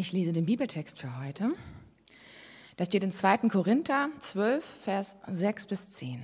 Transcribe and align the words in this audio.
Ich 0.00 0.12
lese 0.12 0.30
den 0.30 0.46
Bibeltext 0.46 1.00
für 1.00 1.18
heute. 1.18 1.50
Da 2.76 2.84
steht 2.84 3.02
in 3.02 3.10
2. 3.10 3.48
Korinther 3.48 4.10
12, 4.20 4.64
Vers 4.64 5.16
6 5.26 5.66
bis 5.66 5.90
10. 5.90 6.22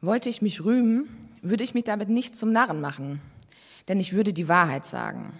Wollte 0.00 0.30
ich 0.30 0.40
mich 0.40 0.64
rühmen, 0.64 1.06
würde 1.42 1.62
ich 1.62 1.74
mich 1.74 1.84
damit 1.84 2.08
nicht 2.08 2.36
zum 2.36 2.52
Narren 2.52 2.80
machen, 2.80 3.20
denn 3.88 4.00
ich 4.00 4.14
würde 4.14 4.32
die 4.32 4.48
Wahrheit 4.48 4.86
sagen. 4.86 5.38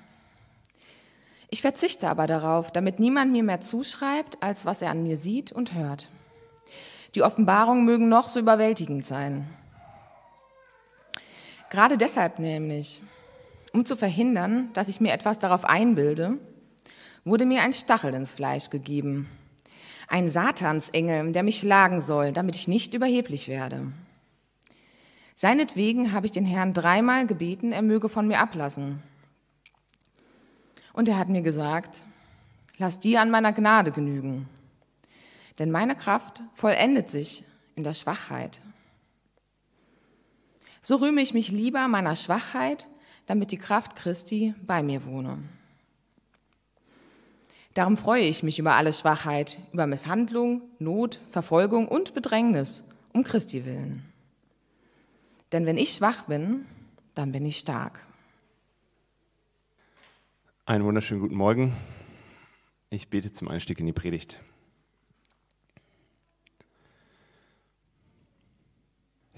Ich 1.49 1.62
verzichte 1.62 2.10
aber 2.10 2.26
darauf, 2.26 2.71
damit 2.71 3.01
niemand 3.01 3.33
mir 3.33 3.42
mehr 3.42 3.62
zuschreibt, 3.62 4.42
als 4.42 4.67
was 4.67 4.83
er 4.83 4.90
an 4.90 5.03
mir 5.03 5.17
sieht 5.17 5.51
und 5.51 5.72
hört. 5.72 6.10
Die 7.15 7.22
Offenbarungen 7.22 7.87
mögen 7.87 8.10
noch 8.10 8.28
so 8.28 8.38
überwältigend 8.38 9.03
sein. 9.03 9.49
Gerade 11.71 11.96
deshalb 11.96 12.38
nämlich, 12.38 13.01
um 13.72 13.85
zu 13.85 13.96
verhindern, 13.96 14.71
dass 14.72 14.88
ich 14.88 15.00
mir 15.00 15.12
etwas 15.12 15.38
darauf 15.38 15.64
einbilde, 15.64 16.38
wurde 17.24 17.46
mir 17.46 17.62
ein 17.62 17.72
Stachel 17.72 18.14
ins 18.14 18.30
Fleisch 18.30 18.70
gegeben. 18.70 19.28
Ein 20.06 20.28
Satansengel, 20.28 21.32
der 21.32 21.42
mich 21.42 21.60
schlagen 21.60 22.00
soll, 22.00 22.32
damit 22.32 22.56
ich 22.56 22.68
nicht 22.68 22.95
überheblich 22.95 23.48
werde. 23.48 23.92
Seinetwegen 25.34 26.12
habe 26.12 26.26
ich 26.26 26.32
den 26.32 26.46
Herrn 26.46 26.73
dreimal 26.73 27.26
gebeten, 27.26 27.73
er 27.73 27.82
möge 27.82 28.09
von 28.09 28.26
mir 28.26 28.40
ablassen. 28.40 29.02
Und 30.92 31.09
er 31.09 31.18
hat 31.18 31.28
mir 31.28 31.42
gesagt, 31.42 32.02
lass 32.78 32.98
dir 32.98 33.20
an 33.20 33.30
meiner 33.30 33.52
Gnade 33.52 33.92
genügen, 33.92 34.48
denn 35.59 35.70
meine 35.70 35.95
Kraft 35.95 36.42
vollendet 36.54 37.09
sich 37.10 37.45
in 37.76 37.84
der 37.84 37.95
Schwachheit. 37.95 38.60
So 40.80 40.96
rühme 40.96 41.20
ich 41.20 41.34
mich 41.34 41.50
lieber 41.50 41.87
meiner 41.87 42.16
Schwachheit, 42.16 42.88
damit 43.28 43.52
die 43.52 43.59
Kraft 43.59 43.95
Christi 43.95 44.55
bei 44.66 44.82
mir 44.82 45.05
wohne. 45.05 45.38
Darum 47.74 47.98
freue 47.98 48.23
ich 48.23 48.43
mich 48.43 48.59
über 48.59 48.74
alle 48.74 48.93
Schwachheit, 48.93 49.59
über 49.73 49.87
Misshandlung, 49.87 50.62
Not, 50.79 51.21
Verfolgung 51.30 51.87
und 51.87 52.15
Bedrängnis, 52.15 52.88
um 53.12 53.23
Christi 53.23 53.66
willen. 53.66 54.02
Denn 55.52 55.66
wenn 55.66 55.76
ich 55.76 55.93
schwach 55.93 56.24
bin, 56.24 56.65
dann 57.15 57.30
bin 57.30 57.45
ich 57.45 57.59
stark. 57.59 58.01
Einen 60.65 60.84
wunderschönen 60.84 61.21
guten 61.21 61.37
Morgen. 61.37 61.74
Ich 62.88 63.09
bete 63.10 63.30
zum 63.30 63.49
Einstieg 63.49 63.79
in 63.79 63.87
die 63.87 63.93
Predigt. 63.93 64.41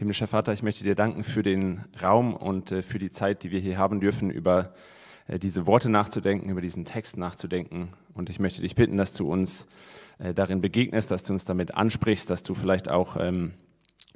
Himmlischer 0.00 0.28
Vater, 0.28 0.54
ich 0.54 0.62
möchte 0.62 0.82
dir 0.82 0.94
danken 0.94 1.22
für 1.22 1.42
den 1.42 1.84
Raum 2.02 2.34
und 2.34 2.72
äh, 2.72 2.80
für 2.80 2.98
die 2.98 3.10
Zeit, 3.10 3.42
die 3.42 3.50
wir 3.50 3.60
hier 3.60 3.76
haben 3.76 4.00
dürfen, 4.00 4.30
über 4.30 4.72
äh, 5.28 5.38
diese 5.38 5.66
Worte 5.66 5.90
nachzudenken, 5.90 6.48
über 6.48 6.62
diesen 6.62 6.86
Text 6.86 7.18
nachzudenken. 7.18 7.92
Und 8.14 8.30
ich 8.30 8.40
möchte 8.40 8.62
dich 8.62 8.74
bitten, 8.74 8.96
dass 8.96 9.12
du 9.12 9.30
uns 9.30 9.68
äh, 10.18 10.32
darin 10.32 10.62
begegnest, 10.62 11.10
dass 11.10 11.22
du 11.22 11.34
uns 11.34 11.44
damit 11.44 11.74
ansprichst, 11.74 12.30
dass 12.30 12.42
du 12.42 12.54
vielleicht 12.54 12.90
auch 12.90 13.18
ähm, 13.20 13.52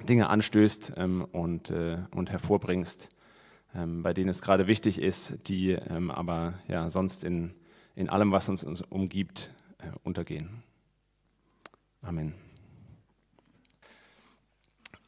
Dinge 0.09 0.27
anstößt 0.27 0.93
ähm, 0.97 1.23
und, 1.23 1.69
und 1.69 2.31
hervorbringst, 2.31 3.09
ähm, 3.75 4.01
bei 4.01 4.15
denen 4.15 4.29
es 4.29 4.41
gerade 4.41 4.65
wichtig 4.65 4.99
ist, 4.99 5.47
die 5.47 5.77
aber 5.77 6.55
ja, 6.67 6.89
sonst 6.89 7.23
in, 7.23 7.53
in 7.93 8.09
allem, 8.09 8.31
was 8.31 8.49
uns, 8.49 8.63
uns 8.63 8.81
umgibt, 8.81 9.51
untergehen. 10.03 10.63
Amen. 12.01 12.44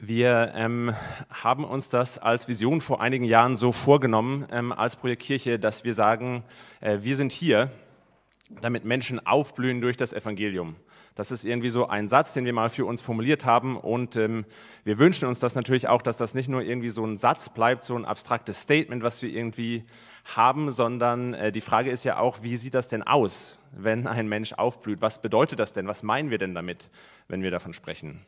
Wir 0.00 0.52
ähm, 0.54 0.94
haben 1.28 1.64
uns 1.64 1.88
das 1.88 2.18
als 2.18 2.46
Vision 2.46 2.80
vor 2.80 3.00
einigen 3.00 3.24
Jahren 3.24 3.56
so 3.56 3.72
vorgenommen 3.72 4.46
ähm, 4.52 4.70
als 4.70 4.94
Projektkirche, 4.94 5.58
dass 5.58 5.82
wir 5.82 5.92
sagen, 5.92 6.44
äh, 6.80 6.98
wir 7.00 7.16
sind 7.16 7.32
hier, 7.32 7.72
damit 8.62 8.84
Menschen 8.84 9.26
aufblühen 9.26 9.80
durch 9.80 9.96
das 9.96 10.12
Evangelium. 10.12 10.76
Das 11.16 11.32
ist 11.32 11.44
irgendwie 11.44 11.68
so 11.68 11.88
ein 11.88 12.06
Satz, 12.06 12.32
den 12.32 12.44
wir 12.44 12.52
mal 12.52 12.70
für 12.70 12.84
uns 12.84 13.02
formuliert 13.02 13.44
haben. 13.44 13.76
Und 13.76 14.14
ähm, 14.14 14.44
wir 14.84 14.98
wünschen 14.98 15.26
uns 15.26 15.40
das 15.40 15.56
natürlich 15.56 15.88
auch, 15.88 16.00
dass 16.00 16.16
das 16.16 16.32
nicht 16.32 16.48
nur 16.48 16.62
irgendwie 16.62 16.90
so 16.90 17.04
ein 17.04 17.18
Satz 17.18 17.48
bleibt, 17.48 17.82
so 17.82 17.96
ein 17.96 18.04
abstraktes 18.04 18.60
Statement, 18.60 19.02
was 19.02 19.20
wir 19.20 19.30
irgendwie 19.30 19.82
haben, 20.36 20.70
sondern 20.70 21.34
äh, 21.34 21.50
die 21.50 21.60
Frage 21.60 21.90
ist 21.90 22.04
ja 22.04 22.20
auch, 22.20 22.40
wie 22.44 22.56
sieht 22.56 22.74
das 22.74 22.86
denn 22.86 23.02
aus, 23.02 23.58
wenn 23.72 24.06
ein 24.06 24.28
Mensch 24.28 24.52
aufblüht? 24.52 25.00
Was 25.00 25.20
bedeutet 25.20 25.58
das 25.58 25.72
denn? 25.72 25.88
Was 25.88 26.04
meinen 26.04 26.30
wir 26.30 26.38
denn 26.38 26.54
damit, 26.54 26.88
wenn 27.26 27.42
wir 27.42 27.50
davon 27.50 27.74
sprechen? 27.74 28.24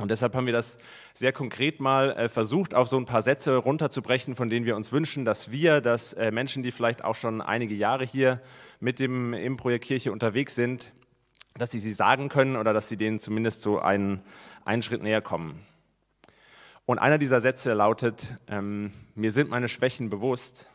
Und 0.00 0.10
deshalb 0.10 0.34
haben 0.34 0.46
wir 0.46 0.52
das 0.54 0.78
sehr 1.12 1.32
konkret 1.32 1.78
mal 1.78 2.12
äh, 2.12 2.28
versucht, 2.30 2.74
auf 2.74 2.88
so 2.88 2.96
ein 2.96 3.04
paar 3.04 3.20
Sätze 3.20 3.56
runterzubrechen, 3.56 4.34
von 4.34 4.48
denen 4.48 4.64
wir 4.64 4.74
uns 4.74 4.92
wünschen, 4.92 5.26
dass 5.26 5.50
wir, 5.50 5.82
dass 5.82 6.14
äh, 6.14 6.30
Menschen, 6.30 6.62
die 6.62 6.72
vielleicht 6.72 7.04
auch 7.04 7.14
schon 7.14 7.42
einige 7.42 7.74
Jahre 7.74 8.04
hier 8.04 8.40
mit 8.80 8.98
dem 8.98 9.34
im 9.34 9.58
Projekt 9.58 9.84
Kirche 9.84 10.10
unterwegs 10.10 10.54
sind, 10.54 10.92
dass 11.54 11.70
sie 11.70 11.80
sie 11.80 11.92
sagen 11.92 12.30
können 12.30 12.56
oder 12.56 12.72
dass 12.72 12.88
sie 12.88 12.96
denen 12.96 13.20
zumindest 13.20 13.60
so 13.60 13.78
einen, 13.78 14.22
einen 14.64 14.82
Schritt 14.82 15.02
näher 15.02 15.20
kommen. 15.20 15.66
Und 16.86 16.98
einer 16.98 17.18
dieser 17.18 17.42
Sätze 17.42 17.74
lautet, 17.74 18.34
ähm, 18.48 18.92
mir 19.14 19.30
sind 19.30 19.50
meine 19.50 19.68
Schwächen 19.68 20.08
bewusst 20.08 20.70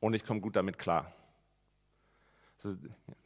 und 0.00 0.14
ich 0.14 0.24
komme 0.24 0.40
gut 0.40 0.56
damit 0.56 0.78
klar. 0.78 1.12
Also, 2.56 2.76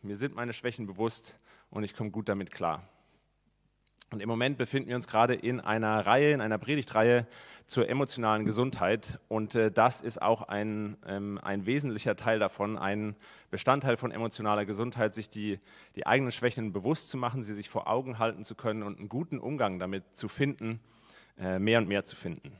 mir 0.02 0.16
sind 0.16 0.34
meine 0.34 0.52
Schwächen 0.52 0.86
bewusst 0.86 1.36
und 1.70 1.84
ich 1.84 1.94
komme 1.94 2.10
gut 2.10 2.28
damit 2.28 2.50
klar. 2.50 2.82
Und 4.10 4.20
im 4.20 4.28
Moment 4.28 4.56
befinden 4.56 4.88
wir 4.88 4.96
uns 4.96 5.06
gerade 5.06 5.34
in 5.34 5.60
einer 5.60 6.06
Reihe, 6.06 6.32
in 6.32 6.40
einer 6.40 6.56
Predigtreihe 6.56 7.26
zur 7.66 7.90
emotionalen 7.90 8.46
Gesundheit. 8.46 9.18
Und 9.28 9.54
äh, 9.54 9.70
das 9.70 10.00
ist 10.00 10.22
auch 10.22 10.42
ein, 10.42 10.96
ähm, 11.06 11.38
ein 11.42 11.66
wesentlicher 11.66 12.16
Teil 12.16 12.38
davon, 12.38 12.78
ein 12.78 13.16
Bestandteil 13.50 13.98
von 13.98 14.10
emotionaler 14.10 14.64
Gesundheit, 14.64 15.14
sich 15.14 15.28
die, 15.28 15.60
die 15.94 16.06
eigenen 16.06 16.32
Schwächen 16.32 16.72
bewusst 16.72 17.10
zu 17.10 17.18
machen, 17.18 17.42
sie 17.42 17.54
sich 17.54 17.68
vor 17.68 17.86
Augen 17.86 18.18
halten 18.18 18.44
zu 18.44 18.54
können 18.54 18.82
und 18.82 18.98
einen 18.98 19.10
guten 19.10 19.38
Umgang 19.38 19.78
damit 19.78 20.04
zu 20.14 20.28
finden, 20.28 20.80
äh, 21.38 21.58
mehr 21.58 21.78
und 21.78 21.88
mehr 21.88 22.06
zu 22.06 22.16
finden. 22.16 22.56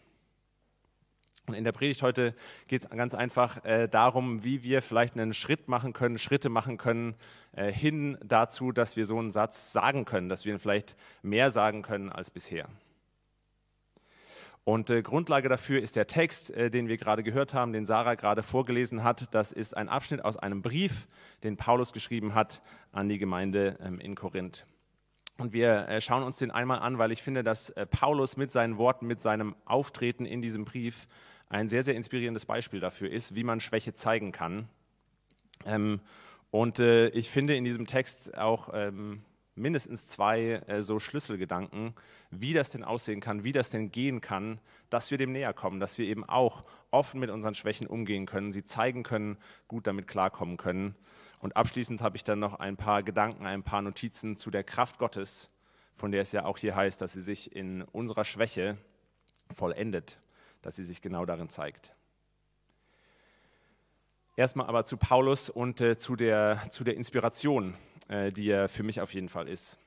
Und 1.49 1.55
in 1.55 1.65
der 1.65 1.73
Predigt 1.73 2.03
heute 2.03 2.35
geht 2.67 2.85
es 2.85 2.91
ganz 2.91 3.15
einfach 3.15 3.65
äh, 3.65 3.89
darum, 3.89 4.45
wie 4.45 4.63
wir 4.63 4.83
vielleicht 4.83 5.15
einen 5.15 5.33
Schritt 5.33 5.67
machen 5.67 5.95
können, 5.95 6.19
Schritte 6.19 6.51
machen 6.51 6.77
können, 6.77 7.15
äh, 7.53 7.73
hin 7.73 8.19
dazu, 8.23 8.71
dass 8.71 8.97
wir 8.97 9.07
so 9.07 9.19
einen 9.19 9.31
Satz 9.31 9.73
sagen 9.73 10.05
können, 10.05 10.29
dass 10.29 10.45
wir 10.45 10.53
ihn 10.53 10.59
vielleicht 10.59 10.95
mehr 11.23 11.51
sagen 11.51 11.81
können 11.81 12.13
als 12.13 12.31
bisher. 12.31 12.69
Und 14.65 14.91
äh, 14.91 15.01
Grundlage 15.01 15.49
dafür 15.49 15.81
ist 15.81 15.97
der 15.97 16.07
Text, 16.07 16.51
äh, 16.51 16.71
den 16.71 16.89
wir 16.89 16.99
gerade 16.99 17.23
gehört 17.23 17.55
haben, 17.55 17.73
den 17.73 17.87
Sarah 17.87 18.15
gerade 18.15 18.43
vorgelesen 18.43 19.03
hat. 19.03 19.35
Das 19.35 19.51
ist 19.51 19.75
ein 19.75 19.89
Abschnitt 19.89 20.23
aus 20.23 20.37
einem 20.37 20.61
Brief, 20.61 21.09
den 21.43 21.57
Paulus 21.57 21.95
geschrieben 21.95 22.35
hat 22.35 22.61
an 22.93 23.09
die 23.09 23.17
Gemeinde 23.17 23.79
ähm, 23.83 24.01
in 24.01 24.15
Korinth. 24.15 24.67
Und 25.39 25.53
wir 25.53 25.89
äh, 25.89 26.01
schauen 26.01 26.25
uns 26.25 26.37
den 26.37 26.51
einmal 26.51 26.81
an, 26.81 26.99
weil 26.99 27.13
ich 27.13 27.23
finde, 27.23 27.45
dass 27.45 27.71
äh, 27.71 27.87
Paulus 27.87 28.37
mit 28.37 28.51
seinen 28.51 28.77
Worten, 28.77 29.07
mit 29.07 29.23
seinem 29.23 29.55
Auftreten 29.67 30.27
in 30.27 30.43
diesem 30.43 30.65
Brief 30.65 31.07
ein 31.49 31.69
sehr, 31.69 31.83
sehr 31.83 31.95
inspirierendes 31.95 32.47
Beispiel 32.47 32.81
dafür 32.81 33.11
ist, 33.11 33.35
wie 33.35 33.45
man 33.45 33.61
Schwäche 33.61 33.95
zeigen 33.95 34.33
kann. 34.33 34.69
Ähm, 35.65 36.01
und 36.51 36.79
äh, 36.79 37.09
ich 37.09 37.31
finde 37.31 37.57
in 37.57 37.65
diesem 37.65 37.87
Text 37.87 38.37
auch 38.37 38.71
ähm, 38.73 39.23
mindestens 39.55 40.07
zwei 40.07 40.63
äh, 40.67 40.83
so 40.83 40.99
Schlüsselgedanken, 40.99 41.95
wie 42.31 42.53
das 42.53 42.71
denn 42.71 42.85
aussehen 42.85 43.21
kann, 43.21 43.45
wie 43.45 43.53
das 43.53 43.71
denn 43.71 43.91
gehen 43.91 44.21
kann, 44.21 44.61
dass 44.91 45.11
wir 45.11 45.19
dem 45.19 45.33
näher 45.33 45.53
kommen, 45.53 45.81
dass 45.81 45.99
wir 45.99 46.07
eben 46.07 46.25
auch 46.25 46.65
offen 46.91 47.21
mit 47.21 47.31
unseren 47.31 47.55
Schwächen 47.55 47.87
umgehen 47.87 48.27
können, 48.27 48.53
sie 48.53 48.65
zeigen 48.65 49.03
können, 49.03 49.37
gut 49.67 49.87
damit 49.87 50.07
klarkommen 50.07 50.57
können. 50.57 50.95
Und 51.41 51.57
abschließend 51.57 52.03
habe 52.03 52.17
ich 52.17 52.25
dann 52.25 52.39
noch 52.39 52.55
ein 52.55 52.77
paar 52.77 53.03
Gedanken, 53.03 53.47
ein 53.47 53.63
paar 53.63 53.83
Notizen 53.83 54.37
zu 54.37 54.51
der 54.51 54.65
Kraft 54.65 54.99
Gottes, 54.99 55.51
von 55.95 56.13
der 56.13 56.23
es 56.23 56.33
ja 56.33 56.45
auch 56.45 56.59
hier 56.59 56.75
heißt, 56.75 57.01
dass 57.01 57.13
sie 57.13 57.23
sich 57.23 57.55
in 57.55 57.83
unserer 57.83 58.25
Schwäche 58.25 58.77
vollendet 59.55 60.19
dass 60.63 60.77
sie 60.77 60.85
sich 60.85 61.01
genau 61.01 61.25
darin 61.25 61.49
zeigt. 61.49 61.93
Erstmal 64.37 64.67
aber 64.67 64.85
zu 64.85 64.97
Paulus 64.97 65.51
und 65.51 65.81
äh, 65.81 65.99
zu, 65.99 66.15
der, 66.15 66.63
zu 66.71 66.85
der 66.85 66.97
Inspiration, 66.97 67.75
äh, 68.09 68.31
die 68.31 68.49
er 68.51 68.69
für 68.69 68.85
mich 68.85 69.01
auf 69.01 69.13
jeden 69.13 69.29
Fall 69.29 69.49
ist. 69.49 69.79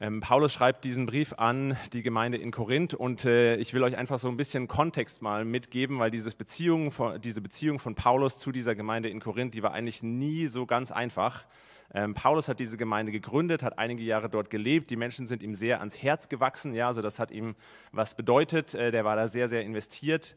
Ähm, 0.00 0.18
Paulus 0.18 0.52
schreibt 0.52 0.84
diesen 0.84 1.06
Brief 1.06 1.34
an 1.34 1.76
die 1.92 2.02
Gemeinde 2.02 2.36
in 2.36 2.50
Korinth 2.50 2.94
und 2.94 3.24
äh, 3.24 3.54
ich 3.56 3.74
will 3.74 3.84
euch 3.84 3.96
einfach 3.96 4.18
so 4.18 4.28
ein 4.28 4.36
bisschen 4.36 4.66
Kontext 4.66 5.22
mal 5.22 5.44
mitgeben, 5.44 6.00
weil 6.00 6.10
Beziehung 6.34 6.90
von, 6.90 7.20
diese 7.20 7.40
Beziehung 7.40 7.78
von 7.78 7.94
Paulus 7.94 8.38
zu 8.38 8.50
dieser 8.50 8.74
Gemeinde 8.74 9.08
in 9.08 9.20
Korinth, 9.20 9.54
die 9.54 9.62
war 9.62 9.72
eigentlich 9.72 10.02
nie 10.02 10.48
so 10.48 10.66
ganz 10.66 10.90
einfach. 10.90 11.44
Ähm, 11.92 12.14
Paulus 12.14 12.48
hat 12.48 12.58
diese 12.58 12.76
Gemeinde 12.76 13.12
gegründet, 13.12 13.62
hat 13.62 13.78
einige 13.78 14.02
Jahre 14.02 14.28
dort 14.28 14.50
gelebt. 14.50 14.90
Die 14.90 14.96
Menschen 14.96 15.28
sind 15.28 15.44
ihm 15.44 15.54
sehr 15.54 15.78
ans 15.78 16.02
Herz 16.02 16.28
gewachsen. 16.28 16.74
Ja, 16.74 16.88
also 16.88 17.00
das 17.00 17.20
hat 17.20 17.30
ihm 17.30 17.54
was 17.92 18.16
bedeutet. 18.16 18.74
Äh, 18.74 18.90
der 18.90 19.04
war 19.04 19.14
da 19.14 19.28
sehr, 19.28 19.48
sehr 19.48 19.62
investiert 19.62 20.34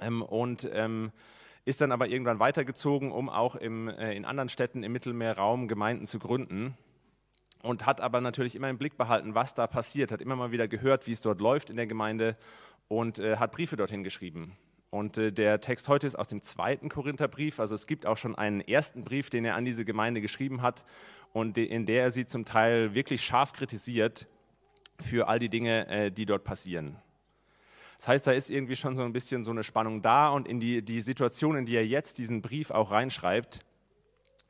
ähm, 0.00 0.22
und 0.22 0.66
ähm, 0.72 1.12
ist 1.66 1.82
dann 1.82 1.92
aber 1.92 2.08
irgendwann 2.08 2.38
weitergezogen, 2.38 3.12
um 3.12 3.28
auch 3.28 3.56
im, 3.56 3.88
äh, 3.88 4.14
in 4.14 4.24
anderen 4.24 4.48
Städten 4.48 4.82
im 4.82 4.92
Mittelmeerraum 4.92 5.68
Gemeinden 5.68 6.06
zu 6.06 6.18
gründen. 6.18 6.78
Und 7.64 7.86
hat 7.86 8.02
aber 8.02 8.20
natürlich 8.20 8.56
immer 8.56 8.68
im 8.68 8.76
Blick 8.76 8.98
behalten, 8.98 9.34
was 9.34 9.54
da 9.54 9.66
passiert, 9.66 10.12
hat 10.12 10.20
immer 10.20 10.36
mal 10.36 10.52
wieder 10.52 10.68
gehört, 10.68 11.06
wie 11.06 11.12
es 11.12 11.22
dort 11.22 11.40
läuft 11.40 11.70
in 11.70 11.76
der 11.76 11.86
Gemeinde 11.86 12.36
und 12.88 13.18
äh, 13.18 13.38
hat 13.38 13.52
Briefe 13.52 13.76
dorthin 13.76 14.04
geschrieben 14.04 14.52
Und 14.90 15.16
äh, 15.16 15.32
der 15.32 15.62
Text 15.62 15.88
heute 15.88 16.06
ist 16.06 16.14
aus 16.14 16.26
dem 16.26 16.42
zweiten 16.42 16.90
Korintherbrief. 16.90 17.58
Also 17.60 17.74
es 17.74 17.86
gibt 17.86 18.04
auch 18.04 18.18
schon 18.18 18.34
einen 18.34 18.60
ersten 18.60 19.02
Brief, 19.02 19.30
den 19.30 19.46
er 19.46 19.54
an 19.54 19.64
diese 19.64 19.86
Gemeinde 19.86 20.20
geschrieben 20.20 20.60
hat 20.60 20.84
und 21.32 21.56
in 21.56 21.86
der 21.86 22.02
er 22.02 22.10
sie 22.10 22.26
zum 22.26 22.44
Teil 22.44 22.94
wirklich 22.94 23.24
scharf 23.24 23.54
kritisiert 23.54 24.26
für 25.00 25.26
all 25.26 25.38
die 25.38 25.48
Dinge, 25.48 25.88
äh, 25.88 26.10
die 26.10 26.26
dort 26.26 26.44
passieren. 26.44 26.96
Das 27.96 28.08
heißt, 28.08 28.26
da 28.26 28.32
ist 28.32 28.50
irgendwie 28.50 28.76
schon 28.76 28.94
so 28.94 29.04
ein 29.04 29.14
bisschen 29.14 29.42
so 29.42 29.52
eine 29.52 29.64
Spannung 29.64 30.02
da 30.02 30.28
und 30.28 30.46
in 30.46 30.60
die, 30.60 30.82
die 30.82 31.00
Situation, 31.00 31.56
in 31.56 31.64
die 31.64 31.76
er 31.76 31.86
jetzt 31.86 32.18
diesen 32.18 32.42
Brief 32.42 32.70
auch 32.70 32.90
reinschreibt, 32.90 33.64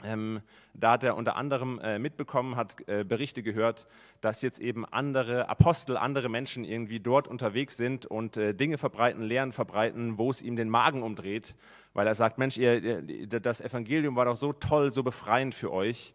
ähm, 0.02 0.43
da 0.75 0.93
hat 0.93 1.05
er 1.05 1.17
unter 1.17 1.37
anderem 1.37 1.79
äh, 1.79 1.99
mitbekommen, 1.99 2.56
hat 2.56 2.87
äh, 2.88 3.05
Berichte 3.05 3.43
gehört, 3.43 3.87
dass 4.20 4.43
jetzt 4.43 4.61
eben 4.61 4.85
andere 4.85 5.49
Apostel, 5.49 5.96
andere 5.96 6.29
Menschen 6.29 6.64
irgendwie 6.64 7.00
dort 7.00 7.29
unterwegs 7.29 7.76
sind 7.76 8.05
und 8.06 8.37
äh, 8.37 8.55
Dinge 8.55 8.76
verbreiten, 8.76 9.23
Lehren 9.23 9.52
verbreiten, 9.52 10.19
wo 10.19 10.31
es 10.31 10.43
ihm 10.43 10.56
den 10.56 10.69
Magen 10.69 11.02
umdreht, 11.02 11.56
weil 11.93 12.06
er 12.06 12.14
sagt, 12.14 12.38
Mensch, 12.38 12.58
ihr, 12.58 13.02
das 13.26 13.61
Evangelium 13.61 14.17
war 14.17 14.25
doch 14.25 14.37
so 14.37 14.52
toll, 14.52 14.91
so 14.91 15.02
befreiend 15.02 15.55
für 15.55 15.73
euch 15.73 16.12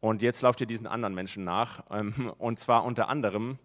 und 0.00 0.22
jetzt 0.22 0.42
lauft 0.42 0.60
ihr 0.60 0.66
diesen 0.66 0.86
anderen 0.86 1.14
Menschen 1.14 1.44
nach 1.44 1.84
ähm, 1.90 2.32
und 2.38 2.58
zwar 2.58 2.84
unter 2.84 3.08
anderem, 3.08 3.58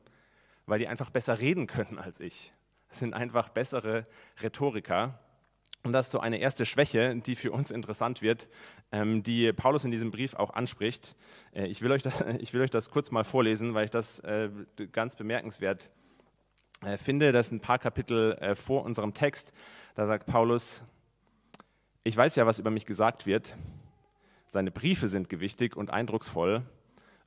weil 0.66 0.80
die 0.80 0.88
einfach 0.88 1.10
besser 1.10 1.40
reden 1.40 1.68
können 1.68 2.00
als 2.00 2.20
ich. 2.20 2.54
Das 2.90 3.00
sind 3.00 3.14
einfach 3.14 3.50
bessere 3.50 4.04
Rhetoriker. 4.42 5.20
Und 5.84 5.92
das 5.92 6.08
ist 6.08 6.12
so 6.14 6.22
eine 6.22 6.38
erste 6.38 6.66
Schwäche, 6.66 7.14
die 7.18 7.36
für 7.36 7.52
uns 7.52 7.70
interessant 7.70 8.22
wird, 8.22 8.48
ähm, 8.94 9.22
die 9.22 9.52
Paulus 9.52 9.84
in 9.84 9.92
diesem 9.92 10.12
Brief 10.12 10.34
auch 10.34 10.52
anspricht. 10.52 11.16
Äh, 11.54 11.68
ich 11.68 11.82
will 11.82 11.92
euch 11.92 12.02
das, 12.02 12.24
ich 12.40 12.54
will 12.54 12.62
euch 12.62 12.70
das 12.70 12.90
kurz 12.90 13.12
mal 13.12 13.26
vorlesen, 13.26 13.74
weil 13.74 13.86
ich 13.86 13.92
das 13.92 14.20
äh, 14.22 14.50
ganz 14.94 15.18
bemerkenswert 15.18 15.90
äh, 16.86 16.98
finde. 16.98 17.34
Das 17.34 17.50
sind 17.50 17.58
ein 17.58 17.62
paar 17.62 17.80
Kapitel 17.80 18.56
vor 18.56 18.84
unserem 18.84 19.14
Text. 19.14 19.52
Da 19.96 20.06
sagt 20.06 20.26
Paulus, 20.26 20.84
ich 22.04 22.16
weiß 22.16 22.36
ja, 22.38 22.46
was 22.46 22.60
über 22.60 22.72
mich 22.72 22.86
gesagt 22.86 23.26
wird. 23.26 23.56
Seine 24.48 24.72
Briefe 24.72 25.08
sind 25.08 25.30
gewichtig 25.30 25.76
und 25.76 25.90
eindrucksvoll, 25.90 26.62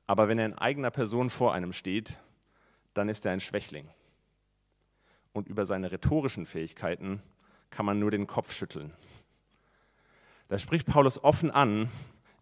aber 0.07 0.29
wenn 0.29 0.39
er 0.39 0.45
in 0.45 0.53
eigener 0.53 0.91
Person 0.91 1.29
vor 1.29 1.53
einem 1.53 1.73
steht, 1.73 2.17
dann 2.93 3.09
ist 3.09 3.25
er 3.25 3.33
ein 3.33 3.39
Schwächling. 3.39 3.89
Und 5.33 5.47
über 5.47 5.65
seine 5.65 5.91
rhetorischen 5.91 6.45
Fähigkeiten 6.45 7.21
kann 7.69 7.85
man 7.85 7.99
nur 7.99 8.11
den 8.11 8.27
Kopf 8.27 8.53
schütteln. 8.53 8.93
Da 10.49 10.57
spricht 10.57 10.87
Paulus 10.87 11.23
offen 11.23 11.51
an 11.51 11.89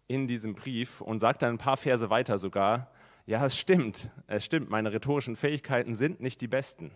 in 0.06 0.28
diesem 0.28 0.54
Brief 0.54 1.00
und 1.00 1.18
sagt 1.18 1.42
dann 1.42 1.54
ein 1.54 1.58
paar 1.58 1.76
Verse 1.76 2.08
weiter 2.10 2.38
sogar, 2.38 2.90
ja, 3.26 3.44
es 3.44 3.58
stimmt, 3.58 4.10
es 4.28 4.44
stimmt, 4.44 4.70
meine 4.70 4.92
rhetorischen 4.92 5.34
Fähigkeiten 5.34 5.96
sind 5.96 6.20
nicht 6.20 6.40
die 6.40 6.46
besten. 6.46 6.92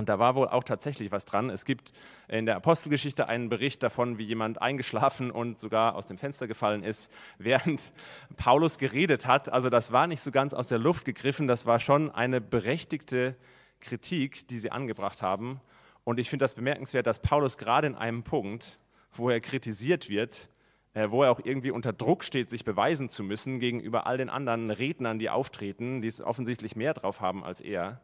Und 0.00 0.08
da 0.08 0.18
war 0.18 0.34
wohl 0.34 0.48
auch 0.48 0.64
tatsächlich 0.64 1.12
was 1.12 1.26
dran. 1.26 1.50
Es 1.50 1.66
gibt 1.66 1.92
in 2.26 2.46
der 2.46 2.56
Apostelgeschichte 2.56 3.28
einen 3.28 3.50
Bericht 3.50 3.82
davon, 3.82 4.16
wie 4.16 4.24
jemand 4.24 4.60
eingeschlafen 4.60 5.30
und 5.30 5.60
sogar 5.60 5.94
aus 5.94 6.06
dem 6.06 6.16
Fenster 6.16 6.48
gefallen 6.48 6.82
ist, 6.82 7.12
während 7.38 7.92
Paulus 8.36 8.78
geredet 8.78 9.26
hat. 9.26 9.52
Also 9.52 9.68
das 9.68 9.92
war 9.92 10.06
nicht 10.06 10.22
so 10.22 10.30
ganz 10.30 10.54
aus 10.54 10.68
der 10.68 10.78
Luft 10.78 11.04
gegriffen, 11.04 11.46
das 11.46 11.66
war 11.66 11.78
schon 11.78 12.10
eine 12.10 12.40
berechtigte 12.40 13.36
Kritik, 13.78 14.48
die 14.48 14.58
sie 14.58 14.70
angebracht 14.70 15.20
haben. 15.20 15.60
Und 16.04 16.18
ich 16.18 16.30
finde 16.30 16.44
das 16.44 16.54
bemerkenswert, 16.54 17.06
dass 17.06 17.20
Paulus 17.20 17.58
gerade 17.58 17.86
in 17.86 17.94
einem 17.94 18.22
Punkt, 18.22 18.76
wo 19.12 19.30
er 19.30 19.40
kritisiert 19.40 20.08
wird, 20.08 20.48
äh, 20.94 21.10
wo 21.10 21.22
er 21.22 21.30
auch 21.30 21.40
irgendwie 21.44 21.70
unter 21.70 21.92
Druck 21.92 22.24
steht, 22.24 22.50
sich 22.50 22.64
beweisen 22.64 23.08
zu 23.08 23.22
müssen 23.22 23.60
gegenüber 23.60 24.06
all 24.06 24.18
den 24.18 24.30
anderen 24.30 24.70
Rednern, 24.70 25.18
die 25.18 25.30
auftreten, 25.30 26.02
die 26.02 26.08
es 26.08 26.20
offensichtlich 26.20 26.74
mehr 26.76 26.94
drauf 26.94 27.20
haben 27.20 27.44
als 27.44 27.60
er, 27.60 28.00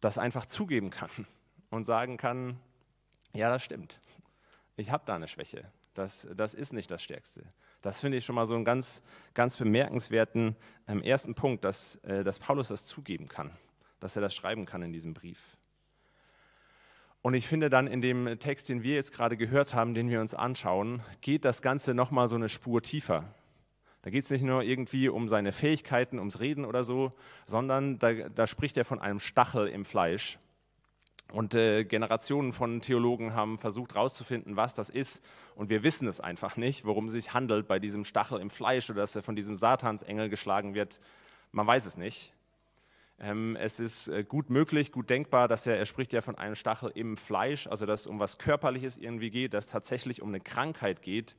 das 0.00 0.18
einfach 0.18 0.46
zugeben 0.46 0.90
kann 0.90 1.10
und 1.70 1.84
sagen 1.84 2.16
kann, 2.16 2.58
ja, 3.32 3.50
das 3.50 3.62
stimmt. 3.62 4.00
Ich 4.76 4.90
habe 4.90 5.02
da 5.06 5.16
eine 5.16 5.28
Schwäche. 5.28 5.64
Das, 5.94 6.28
das 6.36 6.54
ist 6.54 6.72
nicht 6.72 6.90
das 6.90 7.02
Stärkste. 7.02 7.42
Das 7.82 8.00
finde 8.00 8.18
ich 8.18 8.24
schon 8.24 8.36
mal 8.36 8.46
so 8.46 8.54
einen 8.54 8.64
ganz, 8.64 9.02
ganz 9.34 9.56
bemerkenswerten 9.56 10.54
ähm, 10.86 11.02
ersten 11.02 11.34
Punkt, 11.34 11.64
dass, 11.64 11.96
äh, 12.04 12.22
dass 12.22 12.38
Paulus 12.38 12.68
das 12.68 12.86
zugeben 12.86 13.28
kann, 13.28 13.50
dass 13.98 14.14
er 14.14 14.22
das 14.22 14.34
schreiben 14.34 14.64
kann 14.64 14.82
in 14.82 14.92
diesem 14.92 15.14
Brief. 15.14 15.57
Und 17.20 17.34
ich 17.34 17.48
finde 17.48 17.68
dann 17.68 17.86
in 17.86 18.00
dem 18.00 18.38
Text, 18.38 18.68
den 18.68 18.82
wir 18.82 18.94
jetzt 18.94 19.12
gerade 19.12 19.36
gehört 19.36 19.74
haben, 19.74 19.94
den 19.94 20.08
wir 20.08 20.20
uns 20.20 20.34
anschauen, 20.34 21.02
geht 21.20 21.44
das 21.44 21.62
Ganze 21.62 21.92
nochmal 21.94 22.28
so 22.28 22.36
eine 22.36 22.48
Spur 22.48 22.82
tiefer. 22.82 23.24
Da 24.02 24.10
geht 24.10 24.24
es 24.24 24.30
nicht 24.30 24.44
nur 24.44 24.62
irgendwie 24.62 25.08
um 25.08 25.28
seine 25.28 25.52
Fähigkeiten, 25.52 26.18
ums 26.18 26.40
Reden 26.40 26.64
oder 26.64 26.84
so, 26.84 27.12
sondern 27.46 27.98
da, 27.98 28.12
da 28.12 28.46
spricht 28.46 28.76
er 28.76 28.84
von 28.84 29.00
einem 29.00 29.18
Stachel 29.18 29.66
im 29.66 29.84
Fleisch. 29.84 30.38
Und 31.32 31.54
äh, 31.54 31.84
Generationen 31.84 32.52
von 32.52 32.80
Theologen 32.80 33.34
haben 33.34 33.58
versucht 33.58 33.94
herauszufinden, 33.94 34.56
was 34.56 34.72
das 34.72 34.88
ist. 34.88 35.22
Und 35.56 35.68
wir 35.68 35.82
wissen 35.82 36.08
es 36.08 36.20
einfach 36.20 36.56
nicht, 36.56 36.86
worum 36.86 37.06
es 37.06 37.12
sich 37.12 37.34
handelt 37.34 37.68
bei 37.68 37.78
diesem 37.78 38.04
Stachel 38.04 38.40
im 38.40 38.48
Fleisch 38.48 38.88
oder 38.88 39.00
dass 39.00 39.14
er 39.14 39.22
von 39.22 39.36
diesem 39.36 39.54
Satansengel 39.54 40.30
geschlagen 40.30 40.74
wird. 40.74 41.00
Man 41.52 41.66
weiß 41.66 41.84
es 41.84 41.98
nicht. 41.98 42.32
Ähm, 43.20 43.56
es 43.56 43.80
ist 43.80 44.08
äh, 44.08 44.22
gut 44.22 44.48
möglich, 44.48 44.92
gut 44.92 45.10
denkbar, 45.10 45.48
dass 45.48 45.66
er, 45.66 45.76
er 45.76 45.86
spricht 45.86 46.12
ja 46.12 46.20
von 46.20 46.36
einem 46.36 46.54
Stachel 46.54 46.92
im 46.94 47.16
Fleisch, 47.16 47.66
also 47.66 47.84
dass 47.84 48.02
es 48.02 48.06
um 48.06 48.20
was 48.20 48.38
Körperliches 48.38 48.96
irgendwie 48.96 49.30
geht, 49.30 49.54
dass 49.54 49.66
es 49.66 49.70
tatsächlich 49.70 50.22
um 50.22 50.28
eine 50.28 50.40
Krankheit 50.40 51.02
geht, 51.02 51.34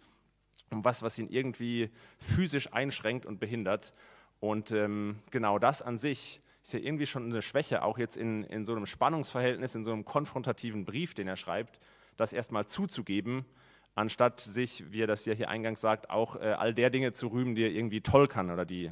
um 0.71 0.83
was, 0.83 1.03
was 1.03 1.17
ihn 1.17 1.29
irgendwie 1.29 1.89
physisch 2.17 2.73
einschränkt 2.73 3.25
und 3.25 3.39
behindert. 3.39 3.93
Und 4.41 4.71
ähm, 4.71 5.19
genau 5.31 5.57
das 5.57 5.81
an 5.81 5.97
sich 5.97 6.41
ist 6.61 6.73
ja 6.73 6.79
irgendwie 6.79 7.05
schon 7.05 7.25
eine 7.25 7.41
Schwäche, 7.41 7.81
auch 7.81 7.97
jetzt 7.97 8.17
in, 8.17 8.43
in 8.43 8.65
so 8.65 8.75
einem 8.75 8.85
Spannungsverhältnis, 8.85 9.75
in 9.75 9.85
so 9.85 9.93
einem 9.93 10.03
konfrontativen 10.03 10.83
Brief, 10.83 11.13
den 11.13 11.27
er 11.27 11.37
schreibt, 11.37 11.79
das 12.17 12.33
erstmal 12.33 12.67
zuzugeben, 12.67 13.45
anstatt 13.95 14.41
sich, 14.41 14.91
wie 14.91 15.03
er 15.03 15.07
das 15.07 15.25
ja 15.25 15.33
hier 15.33 15.49
eingangs 15.49 15.79
sagt, 15.79 16.09
auch 16.09 16.35
äh, 16.35 16.51
all 16.57 16.73
der 16.73 16.89
Dinge 16.89 17.13
zu 17.13 17.27
rühmen, 17.27 17.55
die 17.55 17.63
er 17.63 17.71
irgendwie 17.71 18.01
toll 18.01 18.27
kann 18.27 18.51
oder 18.51 18.65
die, 18.65 18.91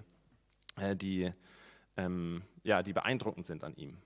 äh, 0.78 0.96
die 0.96 1.32
ähm, 1.98 2.44
ja, 2.64 2.84
die 2.84 2.94
beeindruckend 2.94 3.46
sind 3.46 3.64
an 3.64 3.76
ihm. 3.76 3.98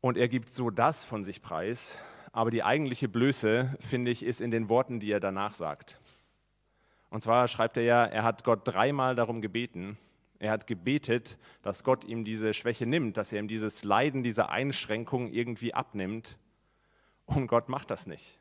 Und 0.00 0.18
er 0.18 0.28
gibt 0.28 0.50
so 0.50 0.70
das 0.70 1.04
von 1.04 1.24
sich 1.24 1.40
preis, 1.40 1.98
aber 2.32 2.50
die 2.50 2.62
eigentliche 2.62 3.08
Blöße, 3.08 3.74
finde 3.78 4.10
ich, 4.10 4.22
ist 4.22 4.40
in 4.40 4.50
den 4.50 4.68
Worten, 4.68 5.00
die 5.00 5.10
er 5.10 5.20
danach 5.20 5.54
sagt. 5.54 5.98
Und 7.10 7.22
zwar 7.22 7.46
schreibt 7.48 7.76
er 7.76 7.84
ja, 7.84 8.04
er 8.04 8.24
hat 8.24 8.44
Gott 8.44 8.62
dreimal 8.64 9.14
darum 9.14 9.40
gebeten, 9.40 9.96
er 10.38 10.50
hat 10.50 10.66
gebetet, 10.66 11.38
dass 11.62 11.84
Gott 11.84 12.04
ihm 12.04 12.24
diese 12.24 12.52
Schwäche 12.52 12.86
nimmt, 12.86 13.16
dass 13.16 13.32
er 13.32 13.38
ihm 13.38 13.48
dieses 13.48 13.84
Leiden, 13.84 14.22
diese 14.22 14.50
Einschränkung 14.50 15.32
irgendwie 15.32 15.72
abnimmt. 15.72 16.36
Und 17.24 17.46
Gott 17.46 17.68
macht 17.68 17.90
das 17.90 18.06
nicht. 18.06 18.38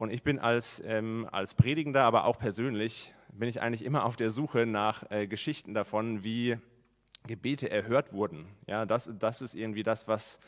Und 0.00 0.10
ich 0.10 0.22
bin 0.22 0.38
als, 0.38 0.82
ähm, 0.86 1.28
als 1.30 1.52
Predigender, 1.52 2.04
aber 2.04 2.24
auch 2.24 2.38
persönlich, 2.38 3.12
bin 3.34 3.50
ich 3.50 3.60
eigentlich 3.60 3.84
immer 3.84 4.06
auf 4.06 4.16
der 4.16 4.30
Suche 4.30 4.64
nach 4.64 5.10
äh, 5.10 5.26
Geschichten 5.26 5.74
davon, 5.74 6.24
wie 6.24 6.56
Gebete 7.26 7.70
erhört 7.70 8.14
wurden. 8.14 8.46
Ja, 8.66 8.86
das, 8.86 9.10
das 9.18 9.42
ist 9.42 9.54
irgendwie 9.54 9.82
das, 9.82 10.08
was, 10.08 10.40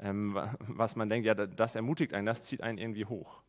ähm, 0.00 0.38
was 0.60 0.94
man 0.94 1.08
denkt, 1.08 1.26
ja, 1.26 1.34
das 1.34 1.74
ermutigt 1.74 2.14
einen, 2.14 2.24
das 2.24 2.44
zieht 2.44 2.62
einen 2.62 2.78
irgendwie 2.78 3.04
hoch. 3.04 3.42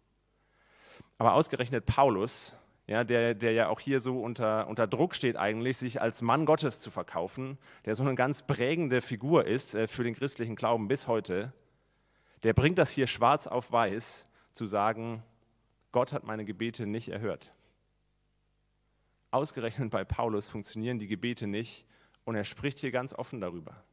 Aber 1.20 1.36
ausgerechnet 1.36 1.86
Paulus, 1.86 2.56
ja, 2.88 3.04
der, 3.04 3.36
der 3.36 3.52
ja 3.52 3.70
auch 3.70 3.80
hier 3.80 4.00
so 4.00 4.20
unter, 4.20 4.66
unter 4.68 4.88
Druck 4.88 5.14
steht 5.14 5.38
eigentlich, 5.38 5.78
sich 5.78 6.02
als 6.02 6.24
Mann 6.24 6.48
Gottes 6.48 6.80
zu 6.80 6.90
verkaufen, 6.90 7.60
der 7.86 7.94
so 7.94 8.02
eine 8.02 8.16
ganz 8.16 8.42
prägende 8.42 9.00
Figur 9.00 9.46
ist 9.46 9.76
äh, 9.76 9.86
für 9.86 10.04
den 10.04 10.16
christlichen 10.16 10.56
Glauben 10.56 10.88
bis 10.88 11.08
heute, 11.08 11.54
der 12.42 12.54
bringt 12.54 12.80
das 12.80 12.90
hier 12.90 13.06
schwarz 13.06 13.46
auf 13.46 13.72
weiß 13.72 14.26
zu 14.54 14.66
sagen, 14.66 15.22
Gott 15.92 16.14
hat 16.14 16.24
meine 16.24 16.46
Gebete 16.46 16.86
nicht 16.86 17.10
erhört. 17.10 17.54
Ausgerechnet 19.32 19.92
bei 19.92 20.04
Paulus 20.04 20.48
funktionieren 20.48 21.00
die 21.00 21.08
Gebete 21.08 21.48
nicht 21.48 21.86
und 22.26 22.36
er 22.36 22.44
spricht 22.44 22.80
hier 22.80 22.92
ganz 22.92 23.14
offen 23.14 23.42
darüber. 23.42 23.84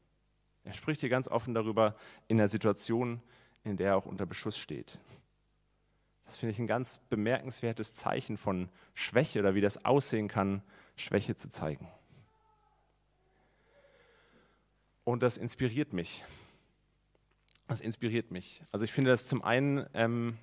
Er 0.64 0.72
spricht 0.72 1.00
hier 1.00 1.08
ganz 1.08 1.28
offen 1.28 1.54
darüber 1.54 1.94
in 2.26 2.36
der 2.36 2.48
Situation, 2.48 3.22
in 3.64 3.76
der 3.76 3.90
er 3.90 3.96
auch 3.96 4.06
unter 4.06 4.26
Beschuss 4.26 4.58
steht. 4.58 4.98
Das 6.24 6.36
finde 6.36 6.52
ich 6.52 6.58
ein 6.58 6.66
ganz 6.66 6.98
bemerkenswertes 6.98 7.94
Zeichen 7.94 8.36
von 8.36 8.68
Schwäche 8.94 9.38
oder 9.38 9.54
wie 9.54 9.62
das 9.62 9.84
aussehen 9.84 10.28
kann, 10.28 10.62
Schwäche 10.96 11.36
zu 11.36 11.48
zeigen. 11.48 11.88
Und 15.04 15.22
das 15.22 15.38
inspiriert 15.38 15.94
mich. 15.94 16.24
Das 17.66 17.80
inspiriert 17.80 18.30
mich. 18.30 18.62
Also 18.72 18.84
ich 18.84 18.92
finde 18.92 19.10
das 19.10 19.26
zum 19.26 19.42
einen 19.42 19.86
ähm, 19.94 20.36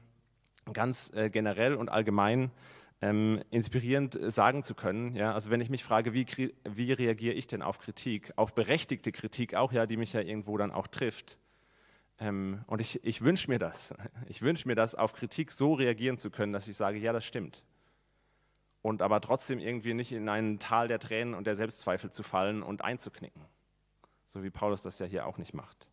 ganz 0.73 1.11
äh, 1.13 1.29
generell 1.29 1.75
und 1.75 1.89
allgemein 1.89 2.51
ähm, 3.01 3.41
inspirierend 3.51 4.15
äh, 4.15 4.31
sagen 4.31 4.63
zu 4.63 4.75
können. 4.75 5.15
Ja? 5.15 5.33
Also 5.33 5.49
wenn 5.49 5.61
ich 5.61 5.69
mich 5.69 5.83
frage, 5.83 6.13
wie, 6.13 6.25
wie 6.67 6.91
reagiere 6.91 7.35
ich 7.35 7.47
denn 7.47 7.61
auf 7.61 7.79
Kritik, 7.79 8.33
auf 8.35 8.55
berechtigte 8.55 9.11
Kritik 9.11 9.55
auch, 9.55 9.71
ja, 9.71 9.85
die 9.85 9.97
mich 9.97 10.13
ja 10.13 10.21
irgendwo 10.21 10.57
dann 10.57 10.71
auch 10.71 10.87
trifft. 10.87 11.37
Ähm, 12.19 12.63
und 12.67 12.79
ich, 12.79 13.03
ich 13.03 13.21
wünsche 13.21 13.49
mir 13.49 13.59
das. 13.59 13.93
Ich 14.27 14.41
wünsche 14.41 14.67
mir 14.67 14.75
das, 14.75 14.95
auf 14.95 15.13
Kritik 15.13 15.51
so 15.51 15.73
reagieren 15.73 16.17
zu 16.17 16.31
können, 16.31 16.51
dass 16.51 16.67
ich 16.67 16.75
sage, 16.77 16.97
ja, 16.97 17.13
das 17.13 17.25
stimmt. 17.25 17.63
Und 18.81 19.01
aber 19.01 19.21
trotzdem 19.21 19.59
irgendwie 19.59 19.93
nicht 19.93 20.11
in 20.11 20.29
ein 20.29 20.59
Tal 20.59 20.87
der 20.87 20.99
Tränen 20.99 21.33
und 21.33 21.47
der 21.47 21.55
Selbstzweifel 21.55 22.11
zu 22.11 22.23
fallen 22.23 22.63
und 22.63 22.83
einzuknicken. 22.83 23.41
So 24.27 24.43
wie 24.43 24.49
Paulus 24.49 24.81
das 24.81 24.99
ja 24.99 25.05
hier 25.05 25.25
auch 25.25 25.37
nicht 25.37 25.53
macht. 25.53 25.89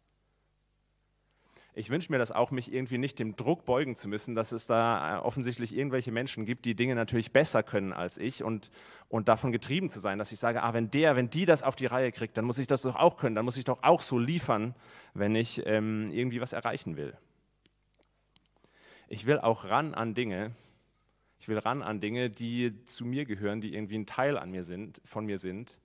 Ich 1.74 1.88
wünsche 1.88 2.12
mir 2.12 2.18
das 2.18 2.32
auch, 2.32 2.50
mich 2.50 2.72
irgendwie 2.72 2.98
nicht 2.98 3.18
dem 3.18 3.34
Druck 3.34 3.64
beugen 3.64 3.96
zu 3.96 4.06
müssen, 4.08 4.34
dass 4.34 4.52
es 4.52 4.66
da 4.66 5.16
äh, 5.16 5.20
offensichtlich 5.20 5.74
irgendwelche 5.74 6.12
Menschen 6.12 6.44
gibt, 6.44 6.66
die 6.66 6.74
Dinge 6.74 6.94
natürlich 6.94 7.32
besser 7.32 7.62
können 7.62 7.92
als 7.94 8.18
ich 8.18 8.44
und, 8.44 8.70
und 9.08 9.28
davon 9.28 9.52
getrieben 9.52 9.88
zu 9.88 9.98
sein, 9.98 10.18
dass 10.18 10.32
ich 10.32 10.38
sage, 10.38 10.62
ah, 10.62 10.74
wenn 10.74 10.90
der, 10.90 11.16
wenn 11.16 11.30
die 11.30 11.46
das 11.46 11.62
auf 11.62 11.74
die 11.74 11.86
Reihe 11.86 12.12
kriegt, 12.12 12.36
dann 12.36 12.44
muss 12.44 12.58
ich 12.58 12.66
das 12.66 12.82
doch 12.82 12.96
auch 12.96 13.16
können, 13.16 13.34
dann 13.34 13.46
muss 13.46 13.56
ich 13.56 13.64
doch 13.64 13.82
auch 13.82 14.02
so 14.02 14.18
liefern, 14.18 14.74
wenn 15.14 15.34
ich 15.34 15.62
ähm, 15.66 16.10
irgendwie 16.10 16.42
was 16.42 16.52
erreichen 16.52 16.96
will. 16.98 17.16
Ich 19.08 19.24
will 19.24 19.38
auch 19.38 19.64
ran 19.64 19.94
an 19.94 20.12
Dinge, 20.12 20.52
ich 21.38 21.48
will 21.48 21.58
ran 21.58 21.82
an 21.82 22.00
Dinge, 22.00 22.28
die 22.28 22.84
zu 22.84 23.06
mir 23.06 23.24
gehören, 23.24 23.62
die 23.62 23.74
irgendwie 23.74 23.98
ein 23.98 24.06
Teil 24.06 24.36
an 24.36 24.50
mir 24.50 24.64
sind, 24.64 25.00
von 25.04 25.24
mir 25.24 25.38
sind, 25.38 25.78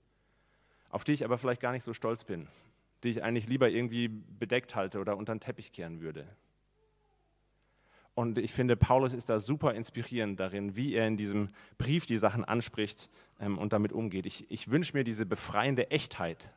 auf 0.90 1.04
die 1.04 1.12
ich 1.12 1.24
aber 1.24 1.38
vielleicht 1.38 1.62
gar 1.62 1.72
nicht 1.72 1.84
so 1.84 1.94
stolz 1.94 2.24
bin 2.24 2.46
die 3.02 3.10
ich 3.10 3.22
eigentlich 3.22 3.48
lieber 3.48 3.68
irgendwie 3.68 4.08
bedeckt 4.08 4.74
halte 4.74 4.98
oder 4.98 5.16
unter 5.16 5.34
den 5.34 5.40
Teppich 5.40 5.72
kehren 5.72 6.00
würde. 6.00 6.26
Und 8.14 8.36
ich 8.38 8.52
finde, 8.52 8.76
Paulus 8.76 9.12
ist 9.12 9.28
da 9.28 9.38
super 9.38 9.74
inspirierend 9.74 10.40
darin, 10.40 10.74
wie 10.74 10.94
er 10.94 11.06
in 11.06 11.16
diesem 11.16 11.50
Brief 11.78 12.04
die 12.04 12.16
Sachen 12.16 12.44
anspricht 12.44 13.08
ähm, 13.38 13.58
und 13.58 13.72
damit 13.72 13.92
umgeht. 13.92 14.26
Ich, 14.26 14.50
ich 14.50 14.70
wünsche 14.72 14.96
mir 14.96 15.04
diese 15.04 15.24
befreiende 15.24 15.92
Echtheit, 15.92 16.52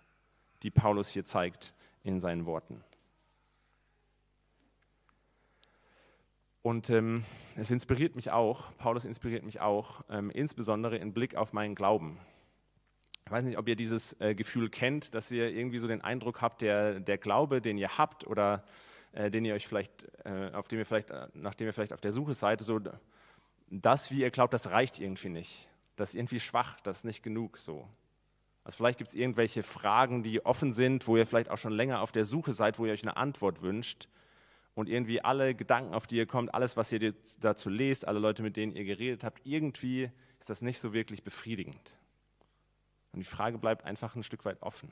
die 0.64 0.72
Paulus 0.72 1.10
hier 1.10 1.24
zeigt 1.24 1.76
in 2.04 2.20
seinen 2.20 2.48
Worten. 2.48 2.84
Und 6.64 6.90
ähm, 6.90 7.24
es 7.56 7.70
inspiriert 7.70 8.16
mich 8.16 8.32
auch, 8.32 8.76
Paulus 8.78 9.06
inspiriert 9.06 9.44
mich 9.44 9.62
auch, 9.62 10.04
ähm, 10.10 10.32
insbesondere 10.32 10.98
in 10.98 11.14
Blick 11.14 11.36
auf 11.36 11.54
meinen 11.54 11.76
Glauben. 11.76 12.20
Ich 13.32 13.34
weiß 13.34 13.46
nicht, 13.46 13.58
ob 13.58 13.70
ihr 13.70 13.78
dieses 13.78 14.20
äh, 14.20 14.36
Gefühl 14.36 14.70
kennt, 14.70 15.16
dass 15.16 15.32
ihr 15.32 15.50
irgendwie 15.52 15.78
so 15.78 15.88
den 15.88 16.02
Eindruck 16.02 16.42
habt, 16.42 16.62
der, 16.62 17.00
der 17.00 17.18
Glaube, 17.18 17.62
den 17.62 17.78
ihr 17.78 17.98
habt 17.98 18.28
oder 18.28 18.62
äh, 19.14 19.32
den 19.32 19.46
ihr 19.46 19.54
euch 19.54 19.66
vielleicht, 19.66 20.06
äh, 20.26 20.52
auf 20.52 20.68
dem 20.68 20.80
ihr 20.80 20.86
vielleicht, 20.86 21.12
äh, 21.12 21.30
nachdem 21.34 21.68
ihr 21.68 21.74
vielleicht 21.74 21.94
auf 21.94 22.02
der 22.02 22.12
Suche 22.12 22.34
seid, 22.34 22.60
so 22.60 22.82
das, 23.70 24.12
wie 24.12 24.20
ihr 24.20 24.32
glaubt, 24.32 24.54
das 24.54 24.72
reicht 24.72 25.00
irgendwie 25.00 25.30
nicht. 25.30 25.70
Das 25.96 26.10
ist 26.10 26.16
irgendwie 26.16 26.42
schwach, 26.42 26.82
das 26.82 26.98
ist 26.98 27.04
nicht 27.06 27.24
genug 27.24 27.58
so. 27.58 27.88
Also 28.66 28.76
vielleicht 28.76 28.98
gibt 28.98 29.08
es 29.08 29.16
irgendwelche 29.16 29.64
Fragen, 29.64 30.24
die 30.24 30.46
offen 30.46 30.74
sind, 30.74 31.08
wo 31.08 31.16
ihr 31.16 31.26
vielleicht 31.26 31.52
auch 31.52 31.58
schon 31.58 31.72
länger 31.72 32.02
auf 32.02 32.12
der 32.12 32.26
Suche 32.26 32.52
seid, 32.52 32.80
wo 32.80 32.86
ihr 32.86 32.92
euch 32.92 33.04
eine 33.04 33.16
Antwort 33.16 33.62
wünscht. 33.62 34.10
Und 34.76 34.90
irgendwie 34.90 35.22
alle 35.22 35.56
Gedanken, 35.56 35.94
auf 35.94 36.06
die 36.06 36.18
ihr 36.18 36.28
kommt, 36.28 36.54
alles, 36.54 36.76
was 36.76 36.92
ihr 36.92 37.14
dazu 37.40 37.70
lest, 37.70 38.06
alle 38.10 38.20
Leute, 38.20 38.44
mit 38.44 38.58
denen 38.58 38.74
ihr 38.74 38.84
geredet 38.84 39.24
habt, 39.24 39.40
irgendwie 39.46 40.12
ist 40.38 40.50
das 40.50 40.62
nicht 40.62 40.80
so 40.80 40.92
wirklich 40.92 41.24
befriedigend. 41.24 41.96
Und 43.13 43.20
die 43.20 43.25
Frage 43.25 43.58
bleibt 43.58 43.86
einfach 43.86 44.15
ein 44.15 44.24
Stück 44.24 44.46
weit 44.46 44.62
offen. 44.62 44.91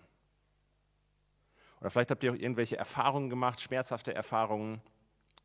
Oder 1.79 1.89
vielleicht 1.89 2.11
habt 2.11 2.23
ihr 2.23 2.33
auch 2.33 2.37
irgendwelche 2.37 2.77
Erfahrungen 2.77 3.29
gemacht, 3.29 3.61
schmerzhafte 3.61 4.13
Erfahrungen, 4.13 4.81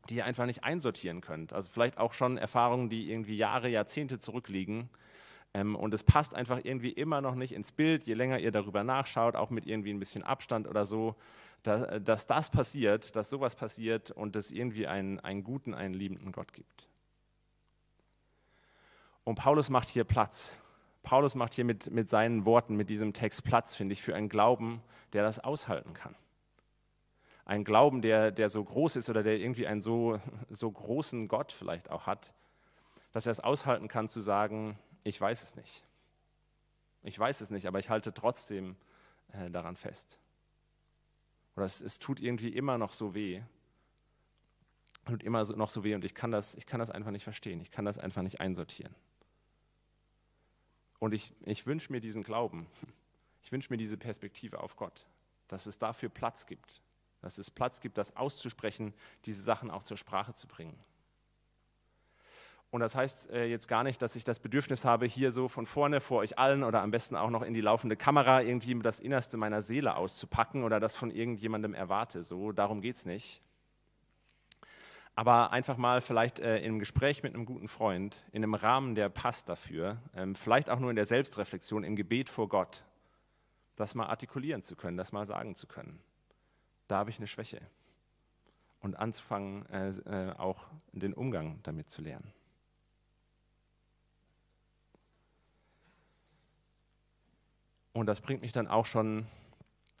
die 0.09 0.15
ihr 0.15 0.25
einfach 0.25 0.45
nicht 0.45 0.63
einsortieren 0.63 1.21
könnt. 1.21 1.53
Also 1.53 1.71
vielleicht 1.71 1.97
auch 1.97 2.13
schon 2.13 2.37
Erfahrungen, 2.37 2.89
die 2.89 3.09
irgendwie 3.09 3.37
Jahre, 3.37 3.69
Jahrzehnte 3.69 4.19
zurückliegen. 4.19 4.89
Ähm, 5.53 5.75
und 5.75 5.93
es 5.93 6.03
passt 6.03 6.35
einfach 6.35 6.59
irgendwie 6.63 6.91
immer 6.91 7.21
noch 7.21 7.35
nicht 7.35 7.53
ins 7.53 7.71
Bild, 7.71 8.03
je 8.05 8.13
länger 8.13 8.39
ihr 8.39 8.51
darüber 8.51 8.83
nachschaut, 8.83 9.35
auch 9.35 9.49
mit 9.49 9.65
irgendwie 9.65 9.91
ein 9.93 9.99
bisschen 9.99 10.23
Abstand 10.23 10.67
oder 10.67 10.85
so, 10.85 11.15
dass, 11.63 12.03
dass 12.03 12.27
das 12.27 12.49
passiert, 12.49 13.15
dass 13.15 13.29
sowas 13.29 13.55
passiert 13.55 14.11
und 14.11 14.35
es 14.35 14.51
irgendwie 14.51 14.87
einen, 14.87 15.19
einen 15.21 15.43
guten, 15.43 15.73
einen 15.73 15.93
liebenden 15.93 16.33
Gott 16.33 16.53
gibt. 16.53 16.87
Und 19.23 19.35
Paulus 19.35 19.69
macht 19.69 19.87
hier 19.87 20.03
Platz 20.03 20.59
Paulus 21.05 21.35
macht 21.35 21.53
hier 21.53 21.63
mit, 21.63 21.91
mit 21.91 22.09
seinen 22.09 22.45
Worten, 22.45 22.75
mit 22.75 22.89
diesem 22.89 23.13
Text 23.13 23.45
Platz, 23.45 23.75
finde 23.75 23.93
ich, 23.93 24.01
für 24.01 24.13
einen 24.15 24.27
Glauben, 24.27 24.81
der 25.13 25.23
das 25.23 25.39
aushalten 25.39 25.93
kann. 25.93 26.15
Ein 27.45 27.63
Glauben, 27.63 28.01
der, 28.01 28.31
der 28.31 28.49
so 28.49 28.63
groß 28.63 28.97
ist 28.97 29.09
oder 29.09 29.23
der 29.23 29.37
irgendwie 29.37 29.67
einen 29.67 29.81
so, 29.81 30.19
so 30.49 30.69
großen 30.69 31.27
Gott 31.27 31.51
vielleicht 31.51 31.91
auch 31.91 32.07
hat, 32.07 32.33
dass 33.13 33.27
er 33.27 33.31
es 33.31 33.39
aushalten 33.39 33.87
kann 33.87 34.09
zu 34.09 34.19
sagen, 34.19 34.77
ich 35.03 35.21
weiß 35.21 35.43
es 35.43 35.55
nicht. 35.55 35.85
Ich 37.03 37.17
weiß 37.17 37.39
es 37.39 37.51
nicht, 37.51 37.67
aber 37.67 37.77
ich 37.77 37.91
halte 37.91 38.11
trotzdem 38.11 38.75
äh, 39.31 39.51
daran 39.51 39.77
fest. 39.77 40.19
Oder 41.55 41.65
es, 41.65 41.81
es 41.81 41.99
tut 41.99 42.19
irgendwie 42.19 42.49
immer 42.49 42.79
noch 42.79 42.91
so 42.91 43.13
weh. 43.13 43.43
Tut 45.05 45.21
immer 45.21 45.43
noch 45.55 45.69
so 45.69 45.83
weh 45.83 45.93
und 45.93 46.03
ich 46.03 46.15
kann, 46.15 46.31
das, 46.31 46.55
ich 46.55 46.65
kann 46.65 46.79
das 46.79 46.89
einfach 46.89 47.11
nicht 47.11 47.23
verstehen. 47.23 47.61
Ich 47.61 47.69
kann 47.69 47.85
das 47.85 47.99
einfach 47.99 48.23
nicht 48.23 48.41
einsortieren. 48.41 48.93
Und 51.05 51.13
ich, 51.13 51.31
ich 51.45 51.67
wünsche 51.67 51.91
mir 51.91 51.99
diesen 51.99 52.23
Glauben, 52.23 52.65
ich 53.43 53.51
wünsche 53.51 53.71
mir 53.71 53.77
diese 53.77 53.95
Perspektive 53.95 54.59
auf 54.59 54.75
Gott, 54.75 55.05
dass 55.47 55.67
es 55.67 55.77
dafür 55.77 56.09
Platz 56.09 56.47
gibt, 56.47 56.81
dass 57.21 57.37
es 57.37 57.51
Platz 57.51 57.79
gibt, 57.79 57.99
das 57.99 58.15
auszusprechen, 58.15 58.91
diese 59.25 59.43
Sachen 59.43 59.69
auch 59.69 59.83
zur 59.83 59.97
Sprache 59.97 60.33
zu 60.33 60.47
bringen. 60.47 60.75
Und 62.71 62.79
das 62.79 62.95
heißt 62.95 63.29
äh, 63.29 63.45
jetzt 63.45 63.67
gar 63.67 63.83
nicht, 63.83 64.01
dass 64.01 64.15
ich 64.15 64.23
das 64.23 64.39
Bedürfnis 64.39 64.83
habe, 64.83 65.05
hier 65.05 65.31
so 65.31 65.47
von 65.47 65.67
vorne 65.67 66.01
vor 66.01 66.21
euch 66.21 66.39
allen 66.39 66.63
oder 66.63 66.81
am 66.81 66.89
besten 66.89 67.15
auch 67.15 67.29
noch 67.29 67.43
in 67.43 67.53
die 67.53 67.61
laufende 67.61 67.95
Kamera 67.95 68.41
irgendwie 68.41 68.73
das 68.79 68.99
Innerste 68.99 69.37
meiner 69.37 69.61
Seele 69.61 69.97
auszupacken 69.97 70.63
oder 70.63 70.79
das 70.79 70.95
von 70.95 71.11
irgendjemandem 71.11 71.75
erwarte. 71.75 72.23
So, 72.23 72.51
darum 72.51 72.81
geht 72.81 72.95
es 72.95 73.05
nicht 73.05 73.43
aber 75.15 75.51
einfach 75.51 75.77
mal 75.77 76.01
vielleicht 76.01 76.39
äh, 76.39 76.57
einem 76.57 76.79
Gespräch 76.79 77.23
mit 77.23 77.33
einem 77.33 77.45
guten 77.45 77.69
Freund, 77.69 78.23
in 78.33 78.43
einem 78.43 78.53
Rahmen, 78.53 78.95
der 78.95 79.09
passt 79.09 79.47
dafür, 79.47 79.97
ähm, 80.13 80.35
vielleicht 80.35 80.69
auch 80.69 80.79
nur 80.79 80.89
in 80.89 80.97
der 80.97 81.05
Selbstreflexion, 81.05 81.85
im 81.85 81.95
Gebet 81.95 82.29
vor 82.29 82.49
Gott, 82.49 82.83
das 83.77 83.95
mal 83.95 84.07
artikulieren 84.07 84.61
zu 84.61 84.75
können, 84.75 84.97
das 84.97 85.13
mal 85.13 85.25
sagen 85.25 85.55
zu 85.55 85.67
können. 85.67 85.99
Da 86.87 86.97
habe 86.97 87.09
ich 87.09 87.17
eine 87.17 87.27
Schwäche. 87.27 87.61
Und 88.81 88.95
anzufangen, 88.95 89.65
äh, 89.71 89.89
äh, 89.89 90.33
auch 90.33 90.67
den 90.91 91.13
Umgang 91.13 91.59
damit 91.63 91.89
zu 91.89 92.01
lernen. 92.01 92.31
Und 97.93 98.07
das 98.07 98.19
bringt 98.19 98.41
mich 98.41 98.51
dann 98.51 98.67
auch 98.67 98.85
schon 98.85 99.25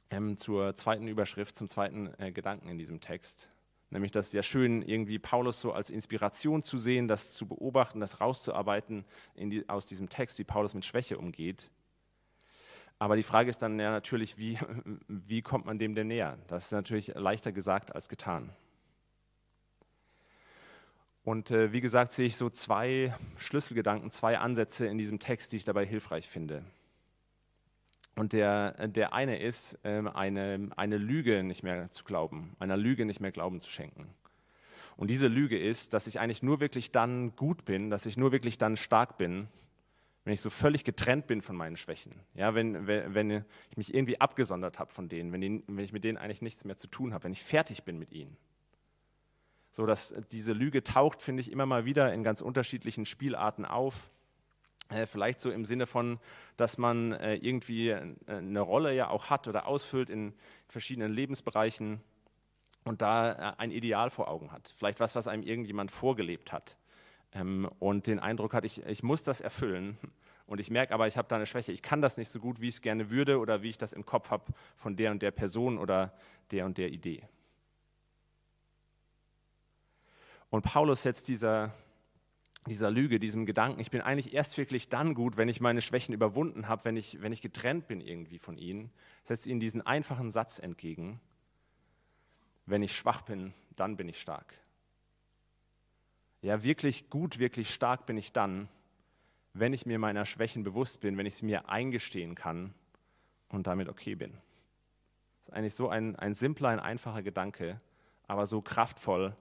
ähm, 0.09 0.37
zur 0.37 0.75
zweiten 0.75 1.07
Überschrift, 1.07 1.55
zum 1.55 1.69
zweiten 1.69 2.13
äh, 2.19 2.33
Gedanken 2.33 2.67
in 2.67 2.77
diesem 2.77 2.99
Text. 2.99 3.54
Nämlich 3.89 4.11
das 4.11 4.27
ist 4.27 4.33
ja 4.33 4.43
schön, 4.43 4.81
irgendwie 4.81 5.19
Paulus 5.19 5.61
so 5.61 5.71
als 5.71 5.89
Inspiration 5.89 6.63
zu 6.63 6.77
sehen, 6.77 7.07
das 7.07 7.33
zu 7.33 7.47
beobachten, 7.47 7.99
das 7.99 8.19
rauszuarbeiten 8.19 9.05
die, 9.35 9.67
aus 9.69 9.85
diesem 9.85 10.09
Text, 10.09 10.39
wie 10.39 10.43
Paulus 10.43 10.73
mit 10.73 10.85
Schwäche 10.85 11.17
umgeht. 11.17 11.69
Aber 12.97 13.15
die 13.15 13.23
Frage 13.23 13.49
ist 13.49 13.61
dann 13.61 13.79
ja 13.79 13.91
natürlich, 13.91 14.37
wie, 14.37 14.57
wie 15.07 15.41
kommt 15.41 15.65
man 15.65 15.79
dem 15.79 15.95
denn 15.95 16.07
näher? 16.07 16.37
Das 16.47 16.65
ist 16.65 16.71
natürlich 16.71 17.13
leichter 17.15 17.51
gesagt 17.51 17.93
als 17.93 18.09
getan. 18.09 18.49
Und 21.23 21.49
äh, 21.49 21.71
wie 21.71 21.81
gesagt, 21.81 22.13
sehe 22.13 22.27
ich 22.27 22.37
so 22.37 22.51
zwei 22.51 23.15
Schlüsselgedanken, 23.37 24.11
zwei 24.11 24.37
Ansätze 24.37 24.85
in 24.85 24.99
diesem 24.99 25.19
Text, 25.19 25.51
die 25.51 25.57
ich 25.57 25.63
dabei 25.63 25.85
hilfreich 25.85 26.29
finde. 26.29 26.63
Und 28.15 28.33
der, 28.33 28.87
der 28.87 29.13
eine 29.13 29.39
ist, 29.39 29.77
ähm, 29.83 30.07
eine, 30.07 30.69
eine 30.77 30.97
Lüge 30.97 31.43
nicht 31.43 31.63
mehr 31.63 31.91
zu 31.91 32.05
glauben, 32.05 32.55
einer 32.59 32.77
Lüge 32.77 33.05
nicht 33.05 33.19
mehr 33.19 33.31
Glauben 33.31 33.59
zu 33.59 33.69
schenken. 33.69 34.07
Und 34.97 35.09
diese 35.09 35.27
Lüge 35.27 35.59
ist, 35.59 35.93
dass 35.93 36.07
ich 36.07 36.19
eigentlich 36.19 36.41
nur 36.41 36.61
wirklich 36.61 36.91
dann 36.91 37.35
gut 37.35 37.65
bin, 37.65 37.89
dass 37.89 38.05
ich 38.05 38.15
nur 38.15 38.31
wirklich 38.31 38.57
dann 38.57 38.77
stark 38.77 39.17
bin, 39.17 39.49
wenn 40.23 40.33
ich 40.33 40.41
so 40.41 40.49
völlig 40.49 40.83
getrennt 40.83 41.27
bin 41.27 41.41
von 41.41 41.55
meinen 41.55 41.77
Schwächen. 41.77 42.13
Ja, 42.33 42.55
wenn, 42.55 42.87
wenn, 42.87 43.45
ich 43.69 43.77
mich 43.77 43.93
irgendwie 43.93 44.19
abgesondert 44.19 44.79
habe 44.79 44.91
von 44.91 45.07
denen, 45.07 45.31
wenn, 45.31 45.41
die, 45.41 45.63
wenn 45.67 45.83
ich 45.83 45.93
mit 45.93 46.03
denen 46.03 46.17
eigentlich 46.17 46.41
nichts 46.41 46.65
mehr 46.65 46.77
zu 46.77 46.87
tun 46.87 47.13
habe, 47.13 47.25
wenn 47.25 47.33
ich 47.33 47.43
fertig 47.43 47.83
bin 47.83 47.99
mit 47.99 48.11
ihnen. 48.11 48.35
So, 49.69 49.85
dass 49.85 50.15
diese 50.31 50.53
Lüge 50.53 50.83
taucht, 50.83 51.21
finde 51.21 51.41
ich, 51.41 51.51
immer 51.51 51.65
mal 51.65 51.85
wieder 51.85 52.13
in 52.13 52.23
ganz 52.23 52.41
unterschiedlichen 52.41 53.05
Spielarten 53.05 53.65
auf. 53.65 54.09
Äh, 54.89 55.05
vielleicht 55.05 55.41
so 55.41 55.51
im 55.51 55.65
Sinne 55.65 55.87
von, 55.87 56.19
dass 56.57 56.77
man 56.77 57.11
äh, 57.13 57.35
irgendwie 57.35 57.89
äh, 57.89 58.13
eine 58.27 58.61
Rolle 58.61 58.93
ja 58.93 59.09
auch 59.09 59.29
hat 59.29 59.47
oder 59.47 59.67
ausfüllt 59.67 60.09
in 60.09 60.33
verschiedenen 60.67 61.11
Lebensbereichen 61.11 62.01
und 62.83 63.01
da 63.01 63.55
ein 63.57 63.71
Ideal 63.71 64.11
vor 64.11 64.27
Augen 64.27 64.51
hat. 64.51 64.73
Vielleicht 64.75 64.99
was, 64.99 65.15
was 65.15 65.27
einem 65.27 65.41
irgendjemand 65.41 65.91
vorgelebt 65.91 66.51
hat 66.51 66.77
ähm, 67.33 67.69
und 67.79 68.07
den 68.07 68.19
Eindruck 68.19 68.53
hat, 68.53 68.63
ich, 68.63 68.85
ich 68.85 69.03
muss 69.03 69.23
das 69.23 69.41
erfüllen. 69.41 69.97
Und 70.47 70.59
ich 70.59 70.69
merke 70.69 70.93
aber, 70.93 71.07
ich 71.07 71.17
habe 71.17 71.27
da 71.27 71.37
eine 71.37 71.47
Schwäche. 71.47 71.71
Ich 71.71 71.81
kann 71.81 72.01
das 72.01 72.17
nicht 72.17 72.29
so 72.29 72.39
gut, 72.39 72.61
wie 72.61 72.67
ich 72.67 72.75
es 72.75 72.81
gerne 72.81 73.09
würde 73.09 73.39
oder 73.39 73.63
wie 73.63 73.69
ich 73.69 73.79
das 73.79 73.93
im 73.93 74.05
Kopf 74.05 74.29
habe 74.29 74.53
von 74.75 74.95
der 74.95 75.09
und 75.09 75.21
der 75.23 75.31
Person 75.31 75.79
oder 75.79 76.13
der 76.51 76.65
und 76.65 76.77
der 76.77 76.89
Idee. 76.89 77.27
Und 80.51 80.61
Paulus 80.61 81.01
setzt 81.01 81.27
dieser, 81.27 81.73
dieser 82.67 82.89
Lüge, 82.89 83.19
diesem 83.19 83.45
Gedanken, 83.45 83.79
ich 83.79 83.91
bin 83.91 84.01
eigentlich 84.01 84.33
erst 84.33 84.57
wirklich 84.57 84.89
dann 84.89 85.13
gut, 85.13 85.37
wenn 85.37 85.49
ich 85.49 85.61
meine 85.61 85.81
Schwächen 85.81 86.13
überwunden 86.13 86.67
habe, 86.67 86.85
wenn 86.85 86.97
ich, 86.97 87.21
wenn 87.21 87.31
ich 87.31 87.41
getrennt 87.41 87.87
bin 87.87 88.01
irgendwie 88.01 88.39
von 88.39 88.57
ihnen, 88.57 88.91
setzt 89.23 89.45
ihnen 89.45 89.59
diesen 89.59 89.81
einfachen 89.83 90.31
Satz 90.31 90.59
entgegen, 90.59 91.19
wenn 92.65 92.81
ich 92.81 92.95
schwach 92.95 93.21
bin, 93.21 93.53
dann 93.75 93.97
bin 93.97 94.09
ich 94.09 94.19
stark. 94.19 94.53
Ja, 96.41 96.63
wirklich 96.63 97.09
gut, 97.09 97.39
wirklich 97.39 97.73
stark 97.73 98.05
bin 98.05 98.17
ich 98.17 98.33
dann, 98.33 98.69
wenn 99.53 99.73
ich 99.73 99.85
mir 99.85 99.99
meiner 99.99 100.25
Schwächen 100.25 100.63
bewusst 100.63 100.99
bin, 100.99 101.17
wenn 101.17 101.25
ich 101.25 101.35
sie 101.35 101.45
mir 101.45 101.69
eingestehen 101.69 102.35
kann 102.35 102.73
und 103.49 103.67
damit 103.67 103.89
okay 103.89 104.15
bin. 104.15 104.31
Das 104.31 105.49
ist 105.49 105.53
eigentlich 105.53 105.75
so 105.75 105.89
ein, 105.89 106.15
ein 106.15 106.33
simpler, 106.33 106.69
ein 106.69 106.79
einfacher 106.79 107.21
Gedanke, 107.21 107.77
aber 108.27 108.47
so 108.47 108.61
kraftvoll 108.61 109.35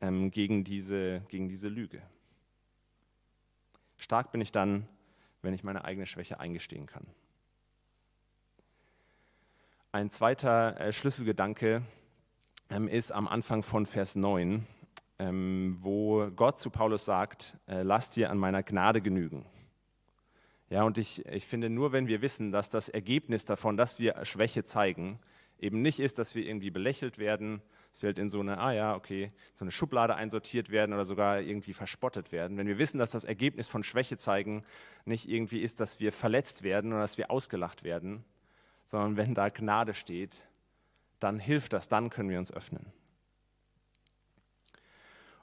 ähm, 0.00 0.30
gegen, 0.30 0.64
diese, 0.64 1.22
gegen 1.28 1.48
diese 1.48 1.68
Lüge. 1.68 2.02
Stark 3.98 4.32
bin 4.32 4.40
ich 4.40 4.52
dann, 4.52 4.88
wenn 5.42 5.52
ich 5.52 5.64
meine 5.64 5.84
eigene 5.84 6.06
Schwäche 6.06 6.40
eingestehen 6.40 6.86
kann. 6.86 7.06
Ein 9.90 10.10
zweiter 10.10 10.80
äh, 10.80 10.92
Schlüsselgedanke 10.92 11.82
ähm, 12.70 12.88
ist 12.88 13.10
am 13.10 13.26
Anfang 13.26 13.62
von 13.62 13.86
Vers 13.86 14.14
9, 14.16 14.66
ähm, 15.18 15.76
wo 15.80 16.30
Gott 16.30 16.58
zu 16.58 16.70
Paulus 16.70 17.04
sagt, 17.04 17.56
äh, 17.66 17.82
lass 17.82 18.10
dir 18.10 18.30
an 18.30 18.38
meiner 18.38 18.62
Gnade 18.62 19.00
genügen. 19.00 19.44
Ja, 20.70 20.82
und 20.82 20.98
ich, 20.98 21.24
ich 21.26 21.46
finde, 21.46 21.70
nur 21.70 21.92
wenn 21.92 22.06
wir 22.06 22.20
wissen, 22.20 22.52
dass 22.52 22.68
das 22.68 22.88
Ergebnis 22.88 23.46
davon, 23.46 23.76
dass 23.76 23.98
wir 23.98 24.24
Schwäche 24.24 24.64
zeigen, 24.64 25.18
eben 25.58 25.80
nicht 25.82 25.98
ist, 25.98 26.18
dass 26.18 26.34
wir 26.34 26.44
irgendwie 26.44 26.70
belächelt 26.70 27.18
werden, 27.18 27.62
es 27.92 28.02
wird 28.02 28.18
in 28.18 28.28
so 28.28 28.40
eine, 28.40 28.58
ah 28.58 28.72
ja, 28.72 28.94
okay, 28.94 29.28
so 29.54 29.64
eine 29.64 29.72
Schublade 29.72 30.14
einsortiert 30.14 30.70
werden 30.70 30.92
oder 30.92 31.04
sogar 31.04 31.40
irgendwie 31.40 31.72
verspottet 31.72 32.30
werden. 32.30 32.56
Wenn 32.56 32.66
wir 32.66 32.78
wissen, 32.78 32.98
dass 32.98 33.10
das 33.10 33.24
Ergebnis 33.24 33.68
von 33.68 33.82
Schwäche 33.82 34.16
zeigen 34.16 34.62
nicht 35.04 35.28
irgendwie 35.28 35.62
ist, 35.62 35.80
dass 35.80 35.98
wir 35.98 36.12
verletzt 36.12 36.62
werden 36.62 36.92
oder 36.92 37.02
dass 37.02 37.18
wir 37.18 37.30
ausgelacht 37.30 37.82
werden, 37.82 38.24
sondern 38.84 39.16
wenn 39.16 39.34
da 39.34 39.48
Gnade 39.48 39.94
steht, 39.94 40.44
dann 41.18 41.38
hilft 41.40 41.72
das, 41.72 41.88
dann 41.88 42.10
können 42.10 42.30
wir 42.30 42.38
uns 42.38 42.52
öffnen. 42.52 42.86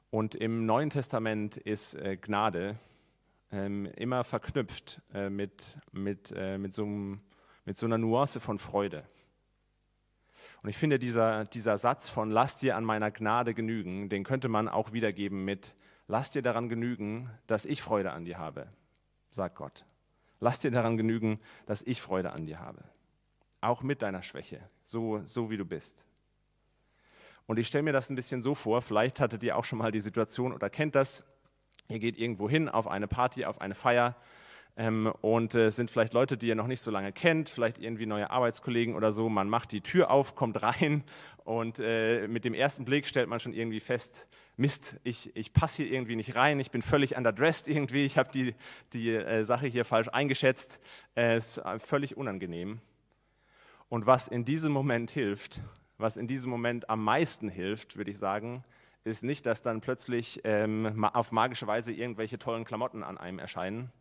Und 0.09 0.33
im 0.33 0.65
Neuen 0.65 0.89
Testament 0.89 1.57
ist 1.57 1.95
äh, 1.95 2.15
Gnade 2.15 2.77
ähm, 3.51 3.85
immer 3.97 4.23
verknüpft 4.23 5.01
äh, 5.13 5.29
mit, 5.29 5.77
mit, 5.91 6.33
äh, 6.35 6.57
mit, 6.57 6.73
so 6.73 6.85
mit 6.85 7.77
so 7.77 7.85
einer 7.85 7.97
Nuance 7.97 8.39
von 8.39 8.59
Freude. 8.59 9.03
Und 10.65 10.69
ich 10.69 10.77
finde, 10.79 10.98
dieser, 10.98 11.45
dieser 11.45 11.77
Satz 11.77 12.10
von 12.10 12.31
lass 12.31 12.57
dir 12.57 12.75
an 12.75 12.84
meiner 12.84 13.12
Gnade 13.12 13.53
genügen, 13.53 14.10
den 14.10 14.24
könnte 14.24 14.48
man 14.48 14.67
auch 14.67 14.93
wiedergeben 14.93 15.45
mit 15.45 15.75
lass 16.07 16.31
dir 16.31 16.41
daran 16.41 16.69
genügen, 16.69 17.29
dass 17.45 17.67
ich 17.67 17.84
Freude 17.84 18.13
an 18.13 18.25
dir 18.25 18.39
habe, 18.39 18.65
sagt 19.29 19.57
Gott. 19.57 19.86
Lass 20.39 20.57
dir 20.57 20.72
daran 20.72 20.98
genügen, 20.98 21.39
dass 21.67 21.84
ich 21.84 22.01
Freude 22.01 22.31
an 22.31 22.48
dir 22.48 22.62
habe. 22.62 22.84
Auch 23.62 23.84
mit 23.84 24.01
deiner 24.01 24.24
Schwäche, 24.24 24.60
so, 24.86 25.22
so 25.27 25.51
wie 25.51 25.57
du 25.57 25.65
bist. 25.65 26.07
Und 27.45 27.60
ich 27.60 27.67
stelle 27.67 27.84
mir 27.84 27.93
das 27.93 28.10
ein 28.10 28.15
bisschen 28.15 28.41
so 28.41 28.55
vor, 28.55 28.81
vielleicht 28.81 29.19
hattet 29.19 29.43
ihr 29.43 29.57
auch 29.57 29.65
schon 29.65 29.77
mal 29.77 29.91
die 29.91 30.01
Situation 30.01 30.51
oder 30.51 30.72
kennt 30.72 30.95
das, 30.95 31.25
ihr 31.89 32.00
geht 32.00 32.17
irgendwo 32.17 32.50
hin 32.50 32.69
auf 32.69 32.88
eine 32.88 33.07
Party, 33.07 33.45
auf 33.45 33.62
eine 33.62 33.75
Feier 33.75 34.15
und 34.77 35.55
äh, 35.55 35.70
sind 35.70 35.89
vielleicht 35.89 36.13
Leute, 36.13 36.36
die 36.36 36.48
ihr 36.48 36.55
noch 36.55 36.67
nicht 36.67 36.82
so 36.82 36.91
lange 36.91 37.13
kennt, 37.13 37.48
vielleicht 37.48 37.77
irgendwie 37.77 38.05
neue 38.05 38.29
Arbeitskollegen 38.29 38.96
oder 38.96 39.13
so. 39.13 39.29
Man 39.29 39.48
macht 39.48 39.72
die 39.72 39.79
Tür 39.79 40.12
auf, 40.12 40.36
kommt 40.36 40.62
rein 40.62 41.03
und 41.46 41.79
äh, 41.79 42.27
mit 42.27 42.44
dem 42.44 42.53
ersten 42.53 42.84
Blick 42.84 43.08
stellt 43.08 43.29
man 43.29 43.39
schon 43.39 43.53
irgendwie 43.53 43.79
fest, 43.79 44.27
Mist, 44.58 45.00
ich, 45.03 45.36
ich 45.36 45.53
passe 45.53 45.84
hier 45.84 45.91
irgendwie 45.91 46.15
nicht 46.15 46.36
rein, 46.36 46.60
ich 46.60 46.72
bin 46.72 46.82
völlig 46.82 47.17
underdressed 47.17 47.67
irgendwie, 47.67 48.05
ich 48.05 48.17
habe 48.17 48.32
die, 48.32 48.53
die 48.94 49.12
äh, 49.12 49.44
Sache 49.44 49.67
hier 49.67 49.86
falsch 49.86 50.10
eingeschätzt, 50.10 50.82
es 51.13 51.58
ist 51.58 51.62
völlig 51.77 52.17
unangenehm. 52.17 52.79
Und 53.88 54.05
was 54.05 54.27
in 54.27 54.46
diesem 54.46 54.74
Moment 54.74 55.12
hilft, 55.12 55.62
was 55.98 56.17
in 56.17 56.27
diesem 56.27 56.50
Moment 56.50 56.89
am 56.89 57.03
meisten 57.03 57.50
hilft, 57.50 57.96
würde 57.98 58.12
ich 58.12 58.17
sagen, 58.17 58.63
ist 59.03 59.24
nicht, 59.24 59.46
dass 59.46 59.62
dann 59.62 59.82
plötzlich 59.82 60.41
ähm, 60.44 61.05
auf 61.13 61.32
magische 61.32 61.67
Weise 61.67 61.94
irgendwelche 61.94 62.39
tollen 62.39 62.65
Klamotten 62.65 63.03
an 63.03 63.17
einem 63.17 63.39
erscheinen, 63.39 63.91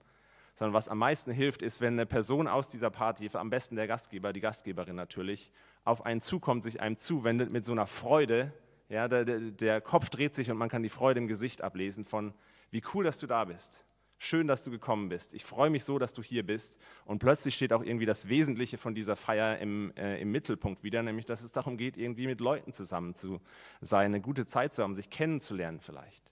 sondern 0.54 0.74
was 0.74 0.88
am 0.88 0.98
meisten 0.98 1.32
hilft, 1.32 1.62
ist, 1.62 1.80
wenn 1.80 1.94
eine 1.94 2.06
Person 2.06 2.46
aus 2.46 2.68
dieser 2.68 2.90
Party, 2.90 3.28
am 3.32 3.50
besten 3.50 3.76
der 3.76 3.86
Gastgeber, 3.86 4.32
die 4.32 4.40
Gastgeberin 4.40 4.96
natürlich, 4.96 5.50
auf 5.84 6.06
einen 6.06 6.20
zukommt, 6.20 6.62
sich 6.62 6.80
einem 6.80 6.98
zuwendet 6.98 7.50
mit 7.50 7.64
so 7.64 7.72
einer 7.72 7.86
Freude. 7.86 8.52
Ja, 8.88 9.08
der, 9.08 9.24
der 9.24 9.80
Kopf 9.80 10.10
dreht 10.10 10.34
sich 10.34 10.50
und 10.50 10.56
man 10.56 10.68
kann 10.68 10.82
die 10.82 10.88
Freude 10.88 11.20
im 11.20 11.26
Gesicht 11.26 11.62
ablesen 11.62 12.04
von, 12.04 12.34
wie 12.70 12.82
cool, 12.94 13.04
dass 13.04 13.18
du 13.18 13.26
da 13.26 13.44
bist. 13.44 13.84
Schön, 14.18 14.46
dass 14.46 14.62
du 14.62 14.70
gekommen 14.70 15.08
bist. 15.08 15.34
Ich 15.34 15.44
freue 15.44 15.70
mich 15.70 15.84
so, 15.84 15.98
dass 15.98 16.12
du 16.12 16.22
hier 16.22 16.46
bist. 16.46 16.80
Und 17.04 17.18
plötzlich 17.18 17.56
steht 17.56 17.72
auch 17.72 17.82
irgendwie 17.82 18.06
das 18.06 18.28
Wesentliche 18.28 18.78
von 18.78 18.94
dieser 18.94 19.16
Feier 19.16 19.58
im, 19.58 19.92
äh, 19.96 20.20
im 20.20 20.30
Mittelpunkt 20.30 20.84
wieder, 20.84 21.02
nämlich 21.02 21.26
dass 21.26 21.42
es 21.42 21.52
darum 21.52 21.76
geht, 21.76 21.96
irgendwie 21.96 22.26
mit 22.26 22.40
Leuten 22.40 22.72
zusammen 22.72 23.16
zu 23.16 23.40
sein, 23.80 24.06
eine 24.06 24.20
gute 24.20 24.46
Zeit 24.46 24.72
zu 24.72 24.82
haben, 24.82 24.94
sich 24.94 25.10
kennenzulernen 25.10 25.80
vielleicht. 25.80 26.22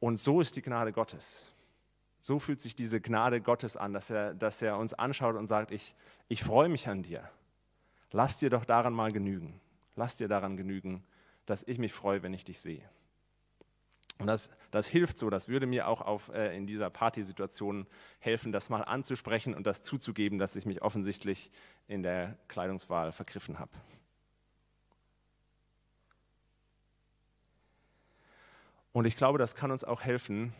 Und 0.00 0.16
so 0.16 0.40
ist 0.40 0.56
die 0.56 0.62
Gnade 0.62 0.92
Gottes. 0.92 1.51
So 2.22 2.38
fühlt 2.38 2.60
sich 2.60 2.76
diese 2.76 3.00
Gnade 3.00 3.40
Gottes 3.40 3.76
an, 3.76 3.92
dass 3.92 4.08
er, 4.08 4.32
dass 4.32 4.62
er 4.62 4.78
uns 4.78 4.94
anschaut 4.94 5.34
und 5.34 5.48
sagt, 5.48 5.72
ich, 5.72 5.92
ich 6.28 6.44
freue 6.44 6.68
mich 6.68 6.88
an 6.88 7.02
dir. 7.02 7.28
Lass 8.12 8.38
dir 8.38 8.48
doch 8.48 8.64
daran 8.64 8.92
mal 8.92 9.10
genügen. 9.10 9.60
Lass 9.96 10.16
dir 10.16 10.28
daran 10.28 10.56
genügen, 10.56 11.02
dass 11.46 11.64
ich 11.64 11.78
mich 11.78 11.92
freue, 11.92 12.22
wenn 12.22 12.32
ich 12.32 12.44
dich 12.44 12.60
sehe. 12.60 12.88
Und 14.18 14.28
das, 14.28 14.50
das 14.70 14.86
hilft 14.86 15.18
so, 15.18 15.30
das 15.30 15.48
würde 15.48 15.66
mir 15.66 15.88
auch 15.88 16.00
auf, 16.00 16.28
äh, 16.28 16.56
in 16.56 16.68
dieser 16.68 16.90
Partysituation 16.90 17.88
helfen, 18.20 18.52
das 18.52 18.70
mal 18.70 18.82
anzusprechen 18.82 19.52
und 19.52 19.66
das 19.66 19.82
zuzugeben, 19.82 20.38
dass 20.38 20.54
ich 20.54 20.64
mich 20.64 20.80
offensichtlich 20.80 21.50
in 21.88 22.04
der 22.04 22.38
Kleidungswahl 22.46 23.10
vergriffen 23.10 23.58
habe. 23.58 23.72
Und 28.92 29.06
ich 29.06 29.16
glaube, 29.16 29.38
das 29.38 29.56
kann 29.56 29.72
uns 29.72 29.82
auch 29.82 30.02
helfen, 30.02 30.54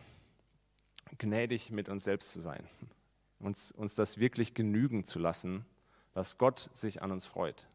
gnädig 1.17 1.71
mit 1.71 1.89
uns 1.89 2.03
selbst 2.03 2.33
zu 2.33 2.41
sein, 2.41 2.63
uns, 3.39 3.71
uns 3.71 3.95
das 3.95 4.17
wirklich 4.17 4.53
genügen 4.53 5.05
zu 5.05 5.19
lassen, 5.19 5.65
dass 6.13 6.37
Gott 6.37 6.69
sich 6.73 7.01
an 7.01 7.11
uns 7.11 7.25
freut. 7.25 7.67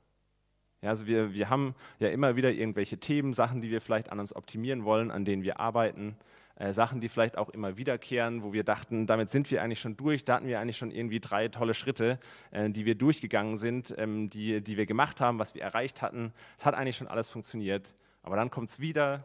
Ja, 0.81 0.91
also 0.91 1.07
wir, 1.07 1.35
wir 1.35 1.51
haben 1.51 1.75
ja 1.99 2.09
immer 2.09 2.37
wieder 2.37 2.53
irgendwelche 2.53 2.99
Themen, 2.99 3.33
Sachen, 3.33 3.61
die 3.61 3.71
wir 3.71 3.81
vielleicht 3.81 4.13
an 4.13 4.21
uns 4.21 4.35
optimieren 4.35 4.85
wollen, 4.85 5.11
an 5.11 5.25
denen 5.25 5.43
wir 5.43 5.59
arbeiten, 5.59 6.17
äh, 6.55 6.73
Sachen, 6.73 7.01
die 7.01 7.09
vielleicht 7.09 7.37
auch 7.37 7.49
immer 7.49 7.77
wiederkehren, 7.77 8.43
wo 8.43 8.53
wir 8.53 8.65
dachten, 8.65 9.07
damit 9.07 9.31
sind 9.31 9.51
wir 9.51 9.63
eigentlich 9.63 9.81
schon 9.81 9.97
durch, 9.97 10.25
da 10.25 10.37
hatten 10.37 10.47
wir 10.47 10.61
eigentlich 10.61 10.77
schon 10.77 10.91
irgendwie 10.91 11.21
drei 11.21 11.49
tolle 11.49 11.75
Schritte, 11.75 12.19
äh, 12.53 12.71
die 12.71 12.85
wir 12.85 12.95
durchgegangen 12.95 13.57
sind, 13.57 13.95
ähm, 13.99 14.31
die, 14.31 14.61
die 14.61 14.77
wir 14.77 14.87
gemacht 14.87 15.21
haben, 15.21 15.39
was 15.39 15.55
wir 15.55 15.63
erreicht 15.63 16.01
hatten. 16.01 16.33
Es 16.57 16.65
hat 16.65 16.75
eigentlich 16.75 16.97
schon 16.97 17.09
alles 17.09 17.29
funktioniert, 17.29 17.93
aber 18.23 18.37
dann 18.37 18.51
kommt 18.51 18.71
es 18.71 18.81
wieder 18.81 19.25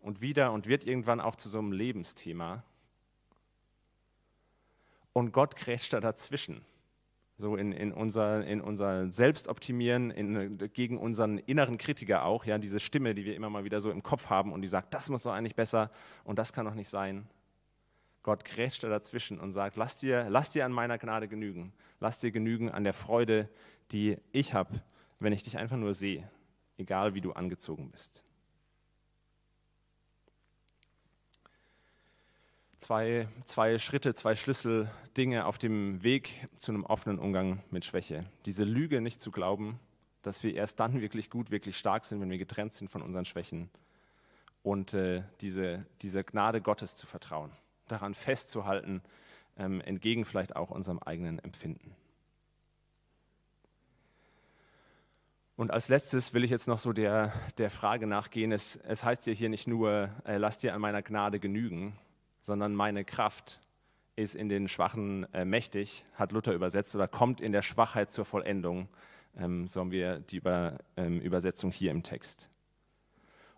und 0.00 0.20
wieder 0.20 0.52
und 0.52 0.66
wird 0.66 0.86
irgendwann 0.86 1.20
auch 1.20 1.36
zu 1.36 1.48
so 1.48 1.58
einem 1.58 1.72
Lebensthema. 1.72 2.62
Und 5.14 5.32
Gott 5.32 5.56
grätscht 5.56 5.94
da 5.94 6.00
dazwischen 6.00 6.60
so 7.36 7.56
in, 7.56 7.72
in, 7.72 7.92
unser, 7.92 8.46
in 8.46 8.60
unser 8.60 9.10
Selbstoptimieren, 9.10 10.10
in, 10.10 10.58
gegen 10.72 10.98
unseren 10.98 11.38
inneren 11.38 11.78
Kritiker 11.78 12.24
auch, 12.24 12.44
ja, 12.44 12.58
diese 12.58 12.78
Stimme, 12.78 13.14
die 13.14 13.24
wir 13.24 13.34
immer 13.34 13.50
mal 13.50 13.64
wieder 13.64 13.80
so 13.80 13.90
im 13.90 14.02
Kopf 14.02 14.30
haben 14.30 14.52
und 14.52 14.62
die 14.62 14.68
sagt, 14.68 14.94
das 14.94 15.08
muss 15.08 15.24
doch 15.24 15.32
eigentlich 15.32 15.56
besser 15.56 15.90
und 16.22 16.38
das 16.38 16.52
kann 16.52 16.64
doch 16.64 16.74
nicht 16.74 16.88
sein. 16.88 17.26
Gott 18.22 18.44
grätscht 18.44 18.84
da 18.84 18.88
dazwischen 18.88 19.40
und 19.40 19.52
sagt, 19.52 19.76
lass 19.76 19.96
dir, 19.96 20.26
lass 20.30 20.50
dir 20.50 20.64
an 20.64 20.72
meiner 20.72 20.96
Gnade 20.96 21.28
genügen, 21.28 21.72
lass 22.00 22.20
dir 22.20 22.30
genügen 22.30 22.70
an 22.70 22.84
der 22.84 22.94
Freude, 22.94 23.50
die 23.90 24.16
ich 24.32 24.54
habe, 24.54 24.80
wenn 25.18 25.32
ich 25.32 25.42
dich 25.42 25.58
einfach 25.58 25.76
nur 25.76 25.92
sehe, 25.92 26.30
egal 26.78 27.14
wie 27.14 27.20
du 27.20 27.32
angezogen 27.32 27.90
bist. 27.90 28.22
Zwei, 32.84 33.28
zwei 33.46 33.78
Schritte, 33.78 34.14
zwei 34.14 34.34
Schlüsseldinge 34.34 35.46
auf 35.46 35.56
dem 35.56 36.02
Weg 36.02 36.46
zu 36.58 36.70
einem 36.70 36.84
offenen 36.84 37.18
Umgang 37.18 37.62
mit 37.70 37.86
Schwäche. 37.86 38.20
Diese 38.44 38.64
Lüge 38.64 39.00
nicht 39.00 39.22
zu 39.22 39.30
glauben, 39.30 39.80
dass 40.20 40.42
wir 40.42 40.54
erst 40.54 40.80
dann 40.80 41.00
wirklich 41.00 41.30
gut, 41.30 41.50
wirklich 41.50 41.78
stark 41.78 42.04
sind, 42.04 42.20
wenn 42.20 42.28
wir 42.28 42.36
getrennt 42.36 42.74
sind 42.74 42.90
von 42.90 43.00
unseren 43.00 43.24
Schwächen. 43.24 43.70
Und 44.62 44.92
äh, 44.92 45.22
diese, 45.40 45.86
diese 46.02 46.24
Gnade 46.24 46.60
Gottes 46.60 46.94
zu 46.94 47.06
vertrauen, 47.06 47.52
daran 47.88 48.12
festzuhalten, 48.12 49.02
ähm, 49.56 49.80
entgegen 49.80 50.26
vielleicht 50.26 50.54
auch 50.54 50.70
unserem 50.70 50.98
eigenen 50.98 51.38
Empfinden. 51.38 51.96
Und 55.56 55.70
als 55.70 55.88
letztes 55.88 56.34
will 56.34 56.44
ich 56.44 56.50
jetzt 56.50 56.68
noch 56.68 56.78
so 56.78 56.92
der, 56.92 57.32
der 57.56 57.70
Frage 57.70 58.06
nachgehen. 58.06 58.52
Es, 58.52 58.76
es 58.76 59.04
heißt 59.04 59.26
ja 59.26 59.32
hier 59.32 59.48
nicht 59.48 59.66
nur, 59.66 60.10
äh, 60.26 60.36
lass 60.36 60.58
dir 60.58 60.74
an 60.74 60.82
meiner 60.82 61.00
Gnade 61.00 61.40
genügen, 61.40 61.98
sondern 62.44 62.74
meine 62.74 63.04
Kraft 63.04 63.58
ist 64.16 64.36
in 64.36 64.48
den 64.48 64.68
Schwachen 64.68 65.26
äh, 65.32 65.44
mächtig, 65.44 66.04
hat 66.14 66.30
Luther 66.30 66.52
übersetzt, 66.52 66.94
oder 66.94 67.08
kommt 67.08 67.40
in 67.40 67.50
der 67.50 67.62
Schwachheit 67.62 68.12
zur 68.12 68.24
Vollendung. 68.24 68.88
Ähm, 69.36 69.66
so 69.66 69.80
haben 69.80 69.90
wir 69.90 70.20
die 70.20 70.36
Über, 70.36 70.78
ähm, 70.96 71.20
Übersetzung 71.20 71.72
hier 71.72 71.90
im 71.90 72.02
Text. 72.02 72.48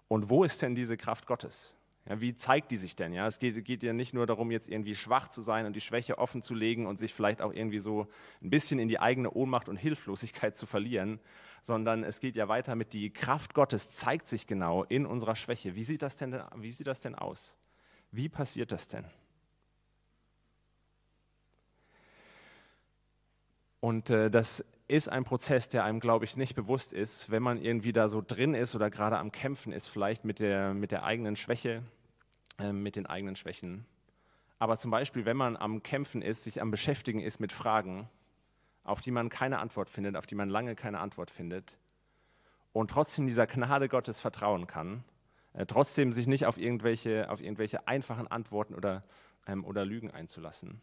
Und 0.08 0.30
wo 0.30 0.44
ist 0.44 0.62
denn 0.62 0.74
diese 0.74 0.96
Kraft 0.96 1.26
Gottes? 1.26 1.76
Ja, 2.08 2.20
wie 2.20 2.36
zeigt 2.36 2.70
die 2.70 2.76
sich 2.76 2.94
denn? 2.94 3.12
Ja, 3.12 3.26
es 3.26 3.40
geht, 3.40 3.64
geht 3.64 3.82
ja 3.82 3.92
nicht 3.92 4.14
nur 4.14 4.26
darum, 4.26 4.52
jetzt 4.52 4.68
irgendwie 4.68 4.94
schwach 4.94 5.28
zu 5.28 5.42
sein 5.42 5.66
und 5.66 5.74
die 5.74 5.80
Schwäche 5.80 6.18
offen 6.18 6.40
zu 6.40 6.54
legen 6.54 6.86
und 6.86 7.00
sich 7.00 7.12
vielleicht 7.12 7.42
auch 7.42 7.52
irgendwie 7.52 7.80
so 7.80 8.06
ein 8.40 8.50
bisschen 8.50 8.78
in 8.78 8.86
die 8.86 9.00
eigene 9.00 9.32
Ohnmacht 9.32 9.68
und 9.68 9.76
Hilflosigkeit 9.76 10.56
zu 10.56 10.66
verlieren, 10.66 11.18
sondern 11.62 12.04
es 12.04 12.20
geht 12.20 12.36
ja 12.36 12.46
weiter 12.46 12.76
mit 12.76 12.92
die 12.92 13.10
Kraft 13.10 13.54
Gottes 13.54 13.90
zeigt 13.90 14.28
sich 14.28 14.46
genau 14.46 14.84
in 14.84 15.04
unserer 15.04 15.34
Schwäche. 15.34 15.74
Wie 15.74 15.82
sieht 15.82 16.02
das 16.02 16.14
denn, 16.14 16.40
wie 16.54 16.70
sieht 16.70 16.86
das 16.86 17.00
denn 17.00 17.16
aus? 17.16 17.58
Wie 18.16 18.30
passiert 18.30 18.72
das 18.72 18.88
denn? 18.88 19.04
Und 23.80 24.08
äh, 24.08 24.30
das 24.30 24.64
ist 24.88 25.08
ein 25.08 25.24
Prozess, 25.24 25.68
der 25.68 25.84
einem, 25.84 26.00
glaube 26.00 26.24
ich, 26.24 26.36
nicht 26.36 26.54
bewusst 26.54 26.94
ist, 26.94 27.30
wenn 27.30 27.42
man 27.42 27.60
irgendwie 27.60 27.92
da 27.92 28.08
so 28.08 28.22
drin 28.26 28.54
ist 28.54 28.74
oder 28.74 28.88
gerade 28.88 29.18
am 29.18 29.32
Kämpfen 29.32 29.70
ist, 29.70 29.88
vielleicht 29.88 30.24
mit 30.24 30.40
der, 30.40 30.72
mit 30.72 30.92
der 30.92 31.04
eigenen 31.04 31.36
Schwäche, 31.36 31.82
äh, 32.58 32.72
mit 32.72 32.96
den 32.96 33.04
eigenen 33.04 33.36
Schwächen. 33.36 33.84
Aber 34.58 34.78
zum 34.78 34.90
Beispiel, 34.90 35.26
wenn 35.26 35.36
man 35.36 35.56
am 35.56 35.82
Kämpfen 35.82 36.22
ist, 36.22 36.44
sich 36.44 36.62
am 36.62 36.70
Beschäftigen 36.70 37.20
ist 37.20 37.38
mit 37.38 37.52
Fragen, 37.52 38.08
auf 38.82 39.02
die 39.02 39.10
man 39.10 39.28
keine 39.28 39.58
Antwort 39.58 39.90
findet, 39.90 40.16
auf 40.16 40.26
die 40.26 40.36
man 40.36 40.48
lange 40.48 40.74
keine 40.74 41.00
Antwort 41.00 41.30
findet 41.30 41.76
und 42.72 42.90
trotzdem 42.90 43.26
dieser 43.26 43.46
Gnade 43.46 43.90
Gottes 43.90 44.20
vertrauen 44.20 44.66
kann, 44.66 45.04
äh, 45.56 45.66
trotzdem 45.66 46.12
sich 46.12 46.26
nicht 46.26 46.46
auf 46.46 46.58
irgendwelche, 46.58 47.30
auf 47.30 47.40
irgendwelche 47.40 47.88
einfachen 47.88 48.26
Antworten 48.28 48.74
oder, 48.74 49.02
ähm, 49.46 49.64
oder 49.64 49.84
Lügen 49.84 50.10
einzulassen, 50.10 50.80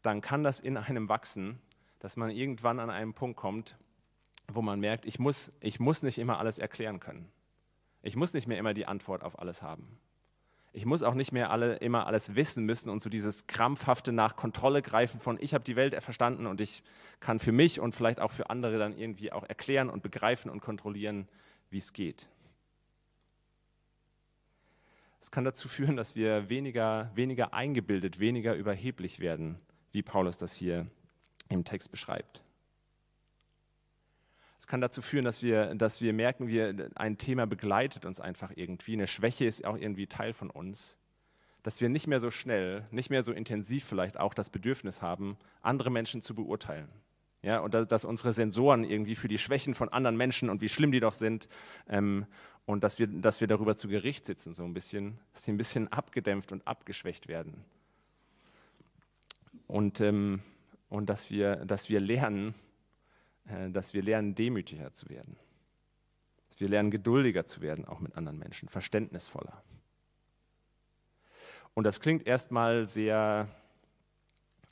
dann 0.00 0.20
kann 0.20 0.42
das 0.42 0.58
in 0.58 0.76
einem 0.76 1.08
wachsen, 1.08 1.60
dass 2.00 2.16
man 2.16 2.30
irgendwann 2.30 2.80
an 2.80 2.90
einen 2.90 3.14
Punkt 3.14 3.36
kommt, 3.36 3.76
wo 4.48 4.62
man 4.62 4.80
merkt, 4.80 5.04
ich 5.04 5.18
muss, 5.18 5.52
ich 5.60 5.78
muss 5.78 6.02
nicht 6.02 6.18
immer 6.18 6.38
alles 6.38 6.58
erklären 6.58 6.98
können. 6.98 7.30
Ich 8.02 8.16
muss 8.16 8.32
nicht 8.32 8.48
mehr 8.48 8.58
immer 8.58 8.74
die 8.74 8.86
Antwort 8.86 9.22
auf 9.22 9.38
alles 9.38 9.62
haben. 9.62 9.84
Ich 10.72 10.86
muss 10.86 11.02
auch 11.02 11.14
nicht 11.14 11.32
mehr 11.32 11.50
alle, 11.50 11.76
immer 11.76 12.06
alles 12.06 12.34
wissen 12.34 12.64
müssen 12.64 12.88
und 12.88 13.02
so 13.02 13.10
dieses 13.10 13.46
krampfhafte 13.46 14.10
nach 14.10 14.36
Kontrolle 14.36 14.80
greifen 14.80 15.20
von, 15.20 15.38
ich 15.38 15.52
habe 15.52 15.64
die 15.64 15.76
Welt 15.76 15.94
verstanden 16.02 16.46
und 16.46 16.62
ich 16.62 16.82
kann 17.20 17.38
für 17.38 17.52
mich 17.52 17.78
und 17.78 17.94
vielleicht 17.94 18.20
auch 18.20 18.30
für 18.30 18.48
andere 18.48 18.78
dann 18.78 18.96
irgendwie 18.96 19.30
auch 19.30 19.44
erklären 19.44 19.90
und 19.90 20.02
begreifen 20.02 20.50
und 20.50 20.60
kontrollieren, 20.60 21.28
wie 21.68 21.76
es 21.78 21.92
geht. 21.92 22.26
Es 25.22 25.30
kann 25.30 25.44
dazu 25.44 25.68
führen, 25.68 25.96
dass 25.96 26.16
wir 26.16 26.50
weniger, 26.50 27.12
weniger 27.14 27.54
eingebildet, 27.54 28.18
weniger 28.18 28.56
überheblich 28.56 29.20
werden, 29.20 29.56
wie 29.92 30.02
Paulus 30.02 30.36
das 30.36 30.52
hier 30.52 30.84
im 31.48 31.64
Text 31.64 31.92
beschreibt. 31.92 32.42
Es 34.58 34.66
kann 34.66 34.80
dazu 34.80 35.00
führen, 35.00 35.24
dass 35.24 35.40
wir, 35.44 35.76
dass 35.76 36.00
wir 36.00 36.12
merken, 36.12 36.48
wir, 36.48 36.90
ein 36.96 37.18
Thema 37.18 37.46
begleitet 37.46 38.04
uns 38.04 38.20
einfach 38.20 38.50
irgendwie. 38.56 38.94
Eine 38.94 39.06
Schwäche 39.06 39.44
ist 39.44 39.64
auch 39.64 39.76
irgendwie 39.76 40.08
Teil 40.08 40.32
von 40.32 40.50
uns. 40.50 40.98
Dass 41.62 41.80
wir 41.80 41.88
nicht 41.88 42.08
mehr 42.08 42.18
so 42.18 42.32
schnell, 42.32 42.84
nicht 42.90 43.08
mehr 43.08 43.22
so 43.22 43.32
intensiv 43.32 43.84
vielleicht 43.84 44.18
auch 44.18 44.34
das 44.34 44.50
Bedürfnis 44.50 45.02
haben, 45.02 45.38
andere 45.60 45.90
Menschen 45.90 46.22
zu 46.22 46.34
beurteilen. 46.34 46.88
Ja, 47.42 47.58
und 47.58 47.74
dass 47.74 48.04
unsere 48.04 48.32
Sensoren 48.32 48.84
irgendwie 48.84 49.16
für 49.16 49.26
die 49.26 49.38
Schwächen 49.38 49.74
von 49.74 49.88
anderen 49.88 50.16
Menschen 50.16 50.48
und 50.48 50.60
wie 50.60 50.68
schlimm 50.68 50.92
die 50.92 51.00
doch 51.00 51.12
sind 51.12 51.48
ähm, 51.88 52.26
und 52.66 52.84
dass 52.84 52.98
wir, 52.98 53.06
dass 53.06 53.40
wir 53.40 53.48
darüber 53.48 53.76
zu 53.76 53.88
Gericht 53.88 54.26
sitzen, 54.26 54.54
so 54.54 54.64
ein 54.64 54.74
bisschen, 54.74 55.18
dass 55.32 55.42
die 55.42 55.52
ein 55.52 55.56
bisschen 55.56 55.88
abgedämpft 55.88 56.52
und 56.52 56.66
abgeschwächt 56.66 57.28
werden. 57.28 57.64
Und, 59.66 60.00
ähm, 60.00 60.42
und 60.88 61.06
dass, 61.08 61.30
wir, 61.30 61.56
dass 61.64 61.88
wir 61.88 62.00
lernen, 62.00 62.54
äh, 63.46 63.70
dass 63.70 63.94
wir 63.94 64.02
lernen, 64.02 64.34
demütiger 64.34 64.92
zu 64.94 65.08
werden. 65.08 65.36
Dass 66.50 66.60
wir 66.60 66.68
lernen, 66.68 66.90
geduldiger 66.90 67.46
zu 67.46 67.62
werden, 67.62 67.84
auch 67.84 68.00
mit 68.00 68.16
anderen 68.16 68.38
Menschen, 68.38 68.68
verständnisvoller. 68.68 69.62
Und 71.74 71.84
das 71.84 72.00
klingt 72.00 72.26
erstmal 72.26 72.86
sehr 72.86 73.48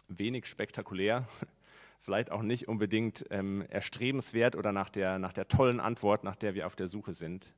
wenig 0.09 0.47
spektakulär, 0.47 1.27
vielleicht 2.01 2.31
auch 2.31 2.43
nicht 2.43 2.69
unbedingt 2.69 3.25
ähm, 3.31 3.63
erstrebenswert 3.69 4.55
oder 4.55 4.73
nach 4.73 4.91
der, 4.91 5.19
nach 5.19 5.33
der 5.33 5.49
tollen 5.49 5.81
Antwort, 5.81 6.25
nach 6.25 6.37
der 6.37 6.55
wir 6.55 6.67
auf 6.67 6.77
der 6.77 6.89
Suche 6.89 7.15
sind. 7.15 7.55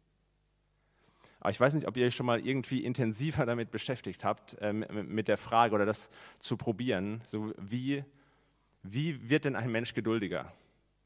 Aber 1.42 1.50
ich 1.50 1.58
weiß 1.58 1.74
nicht, 1.74 1.88
ob 1.88 1.96
ihr 1.96 2.06
euch 2.06 2.14
schon 2.14 2.26
mal 2.26 2.46
irgendwie 2.46 2.84
intensiver 2.84 3.44
damit 3.44 3.72
beschäftigt 3.72 4.24
habt, 4.24 4.56
ähm, 4.60 4.86
mit 4.92 5.26
der 5.26 5.36
Frage 5.36 5.74
oder 5.74 5.84
das 5.84 6.08
zu 6.38 6.56
probieren. 6.56 7.20
So 7.24 7.52
wie, 7.58 8.04
wie 8.84 9.28
wird 9.28 9.44
denn 9.44 9.56
ein 9.56 9.72
Mensch 9.72 9.92
geduldiger? 9.92 10.52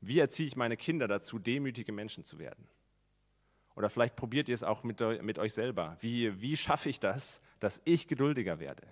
Wie 0.02 0.18
erziehe 0.18 0.46
ich 0.46 0.54
meine 0.54 0.76
Kinder 0.76 1.08
dazu, 1.08 1.38
demütige 1.38 1.90
Menschen 1.90 2.26
zu 2.26 2.38
werden? 2.38 2.68
Oder 3.76 3.88
vielleicht 3.88 4.14
probiert 4.14 4.50
ihr 4.50 4.54
es 4.54 4.62
auch 4.62 4.84
mit, 4.84 5.00
mit 5.22 5.38
euch 5.38 5.54
selber. 5.54 5.96
Wie, 6.00 6.38
wie 6.38 6.58
schaffe 6.58 6.90
ich 6.90 7.00
das, 7.00 7.40
dass 7.58 7.80
ich 7.86 8.06
geduldiger 8.06 8.60
werde? 8.60 8.82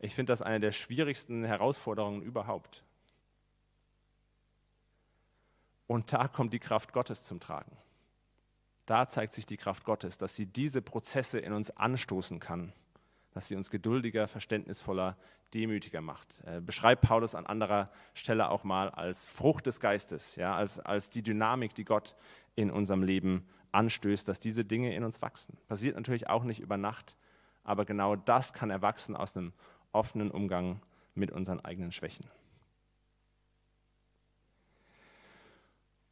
Ich 0.00 0.16
finde 0.16 0.32
das 0.32 0.42
eine 0.42 0.58
der 0.58 0.72
schwierigsten 0.72 1.44
Herausforderungen 1.44 2.22
überhaupt. 2.22 2.82
Und 5.86 6.12
da 6.12 6.26
kommt 6.26 6.52
die 6.52 6.58
Kraft 6.58 6.92
Gottes 6.92 7.22
zum 7.22 7.38
Tragen. 7.38 7.76
Da 8.90 9.08
zeigt 9.08 9.34
sich 9.34 9.46
die 9.46 9.56
Kraft 9.56 9.84
Gottes, 9.84 10.18
dass 10.18 10.34
sie 10.34 10.46
diese 10.46 10.82
Prozesse 10.82 11.38
in 11.38 11.52
uns 11.52 11.70
anstoßen 11.70 12.40
kann 12.40 12.72
dass 13.32 13.48
sie 13.48 13.56
uns 13.56 13.70
geduldiger, 13.70 14.28
verständnisvoller, 14.28 15.16
demütiger 15.54 16.00
macht. 16.00 16.42
Äh, 16.44 16.60
beschreibt 16.60 17.02
Paulus 17.02 17.34
an 17.34 17.46
anderer 17.46 17.90
Stelle 18.14 18.50
auch 18.50 18.64
mal 18.64 18.90
als 18.90 19.24
Frucht 19.24 19.66
des 19.66 19.80
Geistes, 19.80 20.36
ja, 20.36 20.54
als, 20.54 20.78
als 20.80 21.10
die 21.10 21.22
Dynamik, 21.22 21.74
die 21.74 21.84
Gott 21.84 22.16
in 22.56 22.70
unserem 22.70 23.02
Leben 23.02 23.46
anstößt, 23.72 24.28
dass 24.28 24.40
diese 24.40 24.64
Dinge 24.64 24.94
in 24.94 25.04
uns 25.04 25.22
wachsen. 25.22 25.56
Passiert 25.68 25.96
natürlich 25.96 26.28
auch 26.28 26.44
nicht 26.44 26.60
über 26.60 26.76
Nacht, 26.76 27.16
aber 27.62 27.84
genau 27.84 28.16
das 28.16 28.52
kann 28.52 28.70
erwachsen 28.70 29.16
aus 29.16 29.36
einem 29.36 29.52
offenen 29.92 30.30
Umgang 30.30 30.80
mit 31.14 31.30
unseren 31.30 31.60
eigenen 31.60 31.92
Schwächen. 31.92 32.26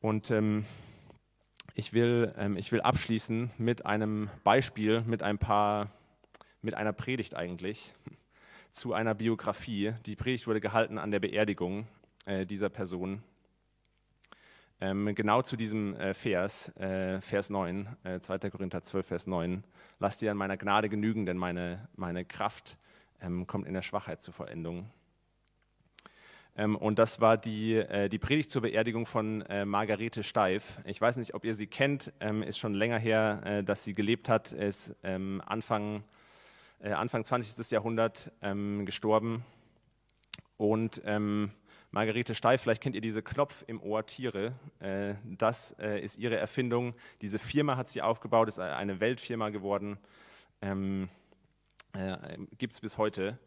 Und 0.01 0.31
ähm, 0.31 0.65
ich, 1.79 1.93
will, 1.93 2.33
ähm, 2.37 2.57
ich 2.57 2.73
will 2.73 2.81
abschließen 2.81 3.53
mit 3.57 3.87
einem 3.87 4.31
Beispiel, 4.43 5.01
mit 5.03 5.23
ein 5.23 5.39
paar 5.39 5.89
mit 6.61 6.75
einer 6.75 6.93
Predigt 6.93 7.37
eigentlich 7.37 7.95
zu 8.73 8.95
einer 8.95 9.15
Biografie. 9.15 9.93
Die 10.05 10.17
Predigt 10.17 10.49
wurde 10.49 10.61
gehalten 10.61 10.99
an 10.99 11.13
der 11.13 11.21
Beerdigung 11.21 11.87
äh, 12.27 12.47
dieser 12.47 12.69
Person. 12.69 13.23
Ähm, 14.81 15.15
genau 15.15 15.41
zu 15.43 15.57
diesem 15.57 15.95
äh, 15.95 16.15
Vers, 16.15 16.77
äh, 16.79 17.21
Vers 17.21 17.49
9, 17.49 17.97
2. 18.23 18.35
Äh, 18.35 18.51
Korinther 18.51 18.83
12, 18.83 19.07
Vers 19.07 19.27
9. 19.29 19.63
Lasst 20.01 20.21
dir 20.21 20.33
an 20.33 20.37
meiner 20.37 20.57
Gnade 20.57 20.89
genügen, 20.89 21.27
denn 21.27 21.37
meine, 21.37 21.89
meine 21.95 22.25
Kraft 22.25 22.77
ähm, 23.21 23.47
kommt 23.47 23.69
in 23.69 23.75
der 23.75 23.83
Schwachheit 23.83 24.21
zur 24.21 24.35
Vollendung. 24.35 24.91
Ähm, 26.59 26.77
und 26.77 26.99
das 26.99 27.21
war 27.21 27.39
die, 27.39 27.77
äh, 27.77 28.09
die 28.09 28.19
Predigt 28.19 28.51
zur 28.51 28.63
Beerdigung 28.63 29.07
von 29.07 29.43
äh, 29.43 29.65
Margarete 29.65 30.23
Steif. 30.23 30.79
Ich 30.85 31.01
weiß 31.01 31.17
nicht, 31.17 31.33
ob 31.35 31.45
ihr 31.45 31.55
sie 31.55 31.69
kennt, 31.69 32.13
ähm, 32.21 32.43
ist 32.43 32.59
schon 32.59 32.75
länger 32.75 32.99
her, 32.99 33.63
dass 33.63 33.85
sie 33.85 33.95
gelebt 33.95 34.29
hat, 34.29 34.53
ist 34.53 34.95
ähm, 35.05 35.41
Anfang 35.47 36.03
äh, 36.81 36.91
Anfang 36.91 37.25
20. 37.25 37.71
Jahrhundert 37.71 38.31
gestorben. 38.85 39.45
Und 40.57 41.03
Margarete 41.91 42.35
Steif, 42.35 42.61
vielleicht 42.63 42.83
kennt 42.83 42.95
ihr 42.95 43.01
diese 43.01 43.23
Knopf 43.23 43.65
im 43.67 43.83
Ohr 43.83 44.05
Tiere. 44.05 44.53
Äh, 44.79 45.15
das 45.25 45.73
äh, 45.79 46.01
ist 46.01 46.19
ihre 46.19 46.37
Erfindung. 46.37 46.95
Diese 47.23 47.39
Firma 47.39 47.77
hat 47.79 47.89
sie 47.89 48.03
aufgebaut, 48.03 48.49
ist 48.49 48.59
eine 48.59 49.01
Weltfirma 49.01 49.49
geworden. 49.49 49.97
Ähm, 50.61 51.09
äh, 51.95 52.17
Gibt 52.59 52.75
es 52.75 52.81
bis 52.81 52.99
heute. 52.99 53.39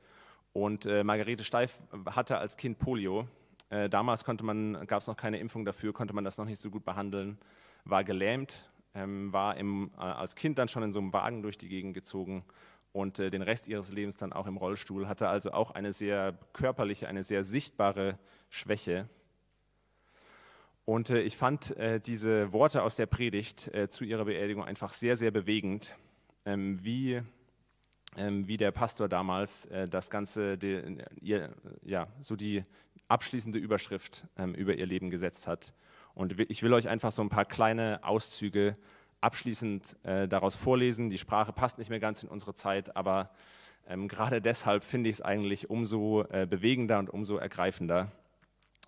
Und 0.53 0.85
äh, 0.85 1.03
Margarete 1.03 1.43
Steif 1.43 1.81
hatte 2.07 2.37
als 2.37 2.57
Kind 2.57 2.77
Polio. 2.77 3.27
Äh, 3.69 3.89
damals 3.89 4.25
gab 4.25 4.99
es 4.99 5.07
noch 5.07 5.15
keine 5.15 5.39
Impfung 5.39 5.63
dafür, 5.63 5.93
konnte 5.93 6.13
man 6.13 6.25
das 6.25 6.37
noch 6.37 6.45
nicht 6.45 6.59
so 6.59 6.69
gut 6.69 6.83
behandeln. 6.83 7.37
War 7.85 8.03
gelähmt, 8.03 8.69
ähm, 8.93 9.31
war 9.31 9.55
im, 9.55 9.91
äh, 9.97 10.01
als 10.01 10.35
Kind 10.35 10.57
dann 10.57 10.67
schon 10.67 10.83
in 10.83 10.93
so 10.93 10.99
einem 10.99 11.13
Wagen 11.13 11.41
durch 11.41 11.57
die 11.57 11.69
Gegend 11.69 11.93
gezogen 11.93 12.43
und 12.91 13.19
äh, 13.19 13.31
den 13.31 13.41
Rest 13.41 13.69
ihres 13.69 13.93
Lebens 13.93 14.17
dann 14.17 14.33
auch 14.33 14.45
im 14.45 14.57
Rollstuhl, 14.57 15.07
hatte 15.07 15.29
also 15.29 15.53
auch 15.53 15.71
eine 15.71 15.93
sehr 15.93 16.37
körperliche, 16.51 17.07
eine 17.07 17.23
sehr 17.23 17.45
sichtbare 17.45 18.19
Schwäche. 18.49 19.07
Und 20.83 21.09
äh, 21.09 21.21
ich 21.21 21.37
fand 21.37 21.77
äh, 21.77 22.01
diese 22.01 22.51
Worte 22.51 22.83
aus 22.83 22.97
der 22.97 23.05
Predigt 23.05 23.71
zu 23.91 24.03
ihrer 24.03 24.25
Beerdigung 24.25 24.65
einfach 24.65 24.91
sehr, 24.91 25.15
sehr 25.15 25.31
bewegend, 25.31 25.95
ähm, 26.45 26.83
wie, 26.83 27.21
wie 28.15 28.57
der 28.57 28.71
Pastor 28.71 29.07
damals 29.07 29.65
äh, 29.67 29.87
das 29.87 30.09
Ganze, 30.09 30.57
die, 30.57 30.97
ihr, 31.21 31.53
ja, 31.83 32.07
so 32.19 32.35
die 32.35 32.63
abschließende 33.07 33.57
Überschrift 33.57 34.25
ähm, 34.37 34.53
über 34.53 34.75
ihr 34.75 34.85
Leben 34.85 35.09
gesetzt 35.09 35.47
hat. 35.47 35.73
Und 36.13 36.39
ich 36.49 36.63
will 36.63 36.73
euch 36.73 36.89
einfach 36.89 37.11
so 37.11 37.21
ein 37.21 37.29
paar 37.29 37.45
kleine 37.45 37.99
Auszüge 38.03 38.73
abschließend 39.21 39.95
äh, 40.03 40.27
daraus 40.27 40.55
vorlesen. 40.55 41.09
Die 41.09 41.17
Sprache 41.17 41.53
passt 41.53 41.77
nicht 41.77 41.89
mehr 41.89 41.99
ganz 41.99 42.23
in 42.23 42.29
unsere 42.29 42.53
Zeit, 42.53 42.95
aber 42.95 43.29
ähm, 43.87 44.07
gerade 44.07 44.41
deshalb 44.41 44.83
finde 44.83 45.09
ich 45.09 45.17
es 45.17 45.21
eigentlich 45.21 45.69
umso 45.69 46.23
äh, 46.29 46.45
bewegender 46.49 46.99
und 46.99 47.09
umso 47.09 47.37
ergreifender, 47.37 48.11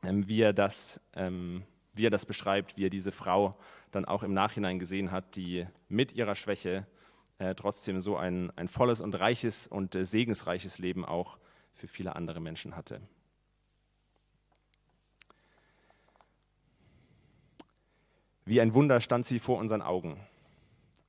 ähm, 0.03 0.27
wie, 0.27 0.41
er 0.41 0.53
das, 0.53 0.99
ähm, 1.15 1.63
wie 1.93 2.05
er 2.05 2.09
das 2.09 2.25
beschreibt, 2.25 2.77
wie 2.77 2.85
er 2.85 2.89
diese 2.89 3.11
Frau 3.11 3.51
dann 3.91 4.05
auch 4.05 4.23
im 4.23 4.33
Nachhinein 4.33 4.79
gesehen 4.79 5.11
hat, 5.11 5.35
die 5.35 5.65
mit 5.87 6.13
ihrer 6.13 6.35
Schwäche 6.35 6.85
äh, 7.43 7.55
trotzdem 7.55 7.99
so 7.99 8.15
ein, 8.15 8.51
ein 8.55 8.67
volles 8.67 9.01
und 9.01 9.19
reiches 9.19 9.67
und 9.67 9.95
äh, 9.95 10.05
segensreiches 10.05 10.79
Leben 10.79 11.05
auch 11.05 11.37
für 11.73 11.87
viele 11.87 12.15
andere 12.15 12.39
Menschen 12.39 12.75
hatte. 12.75 13.01
Wie 18.45 18.61
ein 18.61 18.73
Wunder 18.73 18.99
stand 18.99 19.25
sie 19.25 19.39
vor 19.39 19.57
unseren 19.57 19.81
Augen. 19.81 20.19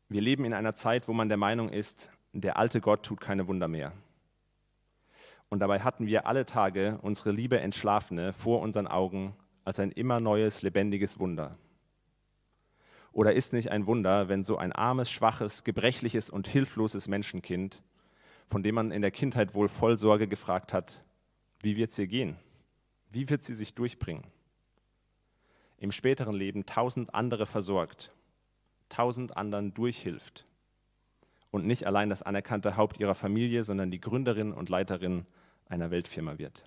Wir 0.09 0.21
leben 0.21 0.45
in 0.45 0.55
einer 0.55 0.75
Zeit, 0.75 1.09
wo 1.09 1.13
man 1.13 1.29
der 1.29 1.39
Meinung 1.39 1.69
ist, 1.69 2.11
der 2.33 2.57
alte 2.57 2.81
Gott 2.81 3.05
tut 3.05 3.21
keine 3.21 3.47
Wunder 3.49 3.69
mehr. 3.69 3.93
Und 5.49 5.61
dabei 5.61 5.81
hatten 5.81 6.07
wir 6.07 6.27
alle 6.27 6.47
Tage 6.47 6.99
unsere 7.03 7.31
liebe 7.31 7.61
Entschlafene 7.61 8.33
vor 8.33 8.61
unseren 8.61 8.87
Augen 8.87 9.37
als 9.65 9.79
ein 9.79 9.93
immer 9.93 10.21
neues, 10.21 10.63
lebendiges 10.63 11.19
Wunder. 11.19 11.57
Oder 13.15 13.33
ist 13.33 13.53
nicht 13.53 13.71
ein 13.71 13.87
Wunder, 13.87 14.29
wenn 14.29 14.43
so 14.43 14.59
ein 14.59 14.73
armes, 14.73 15.09
schwaches, 15.09 15.63
gebrechliches 15.63 16.29
und 16.29 16.49
hilfloses 16.49 17.07
Menschenkind, 17.07 17.81
von 18.49 18.65
dem 18.65 18.75
man 18.75 18.91
in 18.91 19.03
der 19.03 19.13
Kindheit 19.13 19.55
wohl 19.55 19.69
voll 19.69 19.97
Sorge 19.97 20.27
gefragt 20.27 20.73
hat, 20.73 21.01
wie 21.61 21.77
wird 21.77 21.93
es 21.93 21.99
ihr 21.99 22.09
gehen? 22.09 22.37
Wie 23.11 23.31
wird 23.31 23.45
sie 23.45 23.55
sich 23.55 23.75
durchbringen? 23.75 24.27
Im 25.79 25.93
späteren 25.93 26.35
Leben 26.35 26.67
tausend 26.67 27.15
andere 27.15 27.47
versorgt, 27.47 28.11
tausend 28.89 29.37
anderen 29.37 29.73
durchhilft 29.75 30.45
und 31.53 31.67
nicht 31.67 31.87
allein 31.87 32.11
das 32.11 32.25
anerkannte 32.25 32.77
Haupt 32.77 32.99
ihrer 32.99 33.15
Familie, 33.15 33.63
sondern 33.63 33.93
die 33.93 34.01
Gründerin 34.01 34.53
und 34.53 34.71
Leiterin 34.71 35.25
einer 35.69 35.93
Weltfirma 35.93 36.39
wird. 36.39 36.65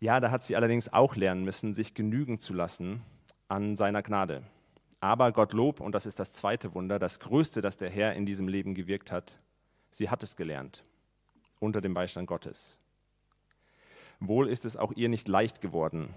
Ja, 0.00 0.20
da 0.20 0.30
hat 0.30 0.44
sie 0.44 0.54
allerdings 0.54 0.92
auch 0.92 1.16
lernen 1.16 1.44
müssen, 1.44 1.74
sich 1.74 1.94
genügen 1.94 2.38
zu 2.38 2.54
lassen 2.54 3.02
an 3.48 3.74
seiner 3.74 4.02
Gnade. 4.02 4.44
Aber 5.00 5.32
Gottlob, 5.32 5.80
und 5.80 5.92
das 5.92 6.06
ist 6.06 6.20
das 6.20 6.32
zweite 6.32 6.74
Wunder, 6.74 6.98
das 6.98 7.18
größte, 7.20 7.62
das 7.62 7.76
der 7.76 7.90
Herr 7.90 8.14
in 8.14 8.26
diesem 8.26 8.46
Leben 8.46 8.74
gewirkt 8.74 9.10
hat, 9.10 9.40
sie 9.90 10.08
hat 10.08 10.22
es 10.22 10.36
gelernt, 10.36 10.82
unter 11.58 11.80
dem 11.80 11.94
Beistand 11.94 12.28
Gottes. 12.28 12.78
Wohl 14.20 14.48
ist 14.48 14.64
es 14.64 14.76
auch 14.76 14.92
ihr 14.92 15.08
nicht 15.08 15.28
leicht 15.28 15.60
geworden, 15.60 16.14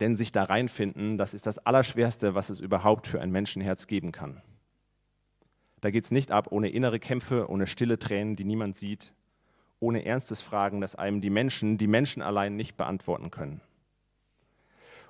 denn 0.00 0.16
sich 0.16 0.32
da 0.32 0.44
reinfinden, 0.44 1.18
das 1.18 1.34
ist 1.34 1.46
das 1.46 1.58
Allerschwerste, 1.58 2.34
was 2.34 2.50
es 2.50 2.60
überhaupt 2.60 3.06
für 3.06 3.20
ein 3.20 3.30
Menschenherz 3.30 3.86
geben 3.86 4.12
kann. 4.12 4.42
Da 5.80 5.90
geht 5.90 6.04
es 6.04 6.10
nicht 6.10 6.30
ab 6.30 6.48
ohne 6.50 6.70
innere 6.70 6.98
Kämpfe, 6.98 7.48
ohne 7.50 7.66
stille 7.66 7.98
Tränen, 7.98 8.36
die 8.36 8.44
niemand 8.44 8.76
sieht, 8.76 9.12
ohne 9.84 10.06
ernstes 10.06 10.40
Fragen, 10.40 10.80
das 10.80 10.94
einem 10.94 11.20
die 11.20 11.28
Menschen, 11.28 11.76
die 11.76 11.86
Menschen 11.86 12.22
allein 12.22 12.56
nicht 12.56 12.76
beantworten 12.76 13.30
können. 13.30 13.60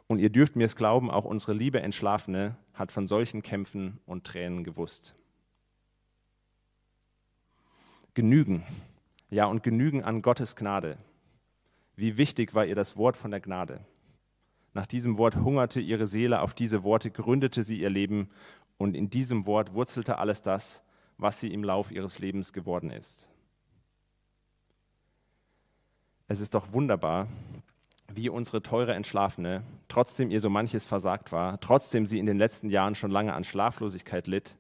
Und 0.09 0.19
ihr 0.19 0.31
dürft 0.31 0.57
mir 0.57 0.65
es 0.65 0.75
glauben, 0.75 1.11
auch 1.11 1.25
unsere 1.25 1.55
liebe 1.55 1.81
Entschlafene 1.81 2.57
hat 2.75 2.91
von 2.91 3.07
solchen 3.07 3.43
Kämpfen 3.43 4.01
und 4.05 4.25
Tränen 4.25 4.65
gewusst. 4.65 5.15
Genügen, 8.15 8.65
ja 9.31 9.47
und 9.47 9.63
genügen 9.63 10.03
an 10.03 10.23
Gottes 10.23 10.57
Gnade. 10.57 10.99
Wie 11.95 12.19
wichtig 12.19 12.55
war 12.55 12.67
ihr 12.67 12.75
das 12.75 12.97
Wort 12.97 13.17
von 13.17 13.31
der 13.31 13.41
Gnade. 13.41 13.81
Nach 14.73 14.87
diesem 14.87 15.19
Wort 15.19 15.37
hungerte 15.37 15.81
ihre 15.81 16.09
Seele, 16.09 16.41
auf 16.43 16.53
diese 16.53 16.83
Worte 16.83 17.13
gründete 17.13 17.63
sie 17.63 17.81
ihr 17.81 17.91
Leben 17.91 18.29
und 18.77 18.97
in 18.97 19.09
diesem 19.09 19.47
Wort 19.47 19.73
wurzelte 19.73 20.19
alles 20.19 20.43
das, 20.43 20.83
was 21.17 21.39
sie 21.39 21.53
im 21.53 21.63
Lauf 21.63 21.93
ihres 21.93 22.19
Lebens 22.19 22.53
geworden 22.53 22.91
ist. 22.91 23.31
Es 26.27 26.41
ist 26.41 26.55
doch 26.55 26.73
wunderbar, 26.73 27.27
wie 28.09 28.31
unsere 28.31 28.63
teure 28.63 28.95
Entschlafene, 28.95 29.63
trotzdem 29.89 30.31
ihr 30.31 30.41
so 30.41 30.49
manches 30.49 30.87
versagt 30.87 31.33
war, 31.33 31.61
trotzdem 31.61 32.07
sie 32.07 32.19
in 32.19 32.25
den 32.25 32.39
letzten 32.39 32.71
Jahren 32.71 32.95
schon 32.95 33.11
lange 33.11 33.35
an 33.35 33.45
Schlaflosigkeit 33.45 34.27
litt, 34.27 34.57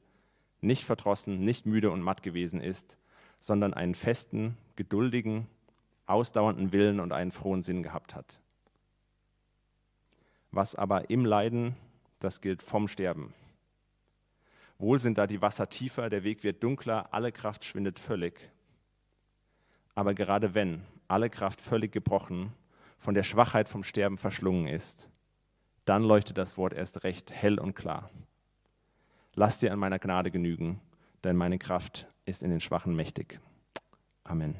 nicht 0.60 0.84
verdrossen, 0.84 1.40
nicht 1.40 1.64
müde 1.64 1.90
und 1.90 2.02
matt 2.02 2.22
gewesen 2.22 2.60
ist, 2.60 2.98
sondern 3.40 3.72
einen 3.72 3.94
festen, 3.94 4.58
geduldigen, 4.76 5.46
ausdauernden 6.06 6.72
Willen 6.72 7.00
und 7.00 7.12
einen 7.12 7.32
frohen 7.32 7.62
Sinn 7.62 7.82
gehabt 7.82 8.14
hat. 8.14 8.40
Was 10.50 10.74
aber 10.74 11.08
im 11.08 11.24
Leiden, 11.24 11.74
das 12.18 12.42
gilt 12.42 12.62
vom 12.62 12.88
Sterben. 12.88 13.32
Wohl 14.78 14.98
sind 14.98 15.16
da 15.16 15.26
die 15.26 15.40
Wasser 15.40 15.68
tiefer, 15.70 16.10
der 16.10 16.24
Weg 16.24 16.42
wird 16.42 16.62
dunkler, 16.62 17.08
alle 17.12 17.32
Kraft 17.32 17.64
schwindet 17.64 17.98
völlig. 17.98 18.50
Aber 19.94 20.14
gerade 20.14 20.54
wenn 20.54 20.82
alle 21.08 21.30
Kraft 21.30 21.60
völlig 21.60 21.92
gebrochen, 21.92 22.52
von 22.98 23.14
der 23.14 23.22
Schwachheit 23.22 23.68
vom 23.68 23.82
Sterben 23.82 24.18
verschlungen 24.18 24.66
ist, 24.66 25.10
dann 25.84 26.02
leuchtet 26.02 26.38
das 26.38 26.56
Wort 26.56 26.72
erst 26.72 27.04
recht 27.04 27.32
hell 27.32 27.58
und 27.58 27.74
klar. 27.74 28.10
Lass 29.34 29.58
dir 29.58 29.72
an 29.72 29.78
meiner 29.78 29.98
Gnade 29.98 30.30
genügen, 30.30 30.80
denn 31.22 31.36
meine 31.36 31.58
Kraft 31.58 32.06
ist 32.24 32.42
in 32.42 32.50
den 32.50 32.60
Schwachen 32.60 32.94
mächtig. 32.96 33.40
Amen. 34.22 34.54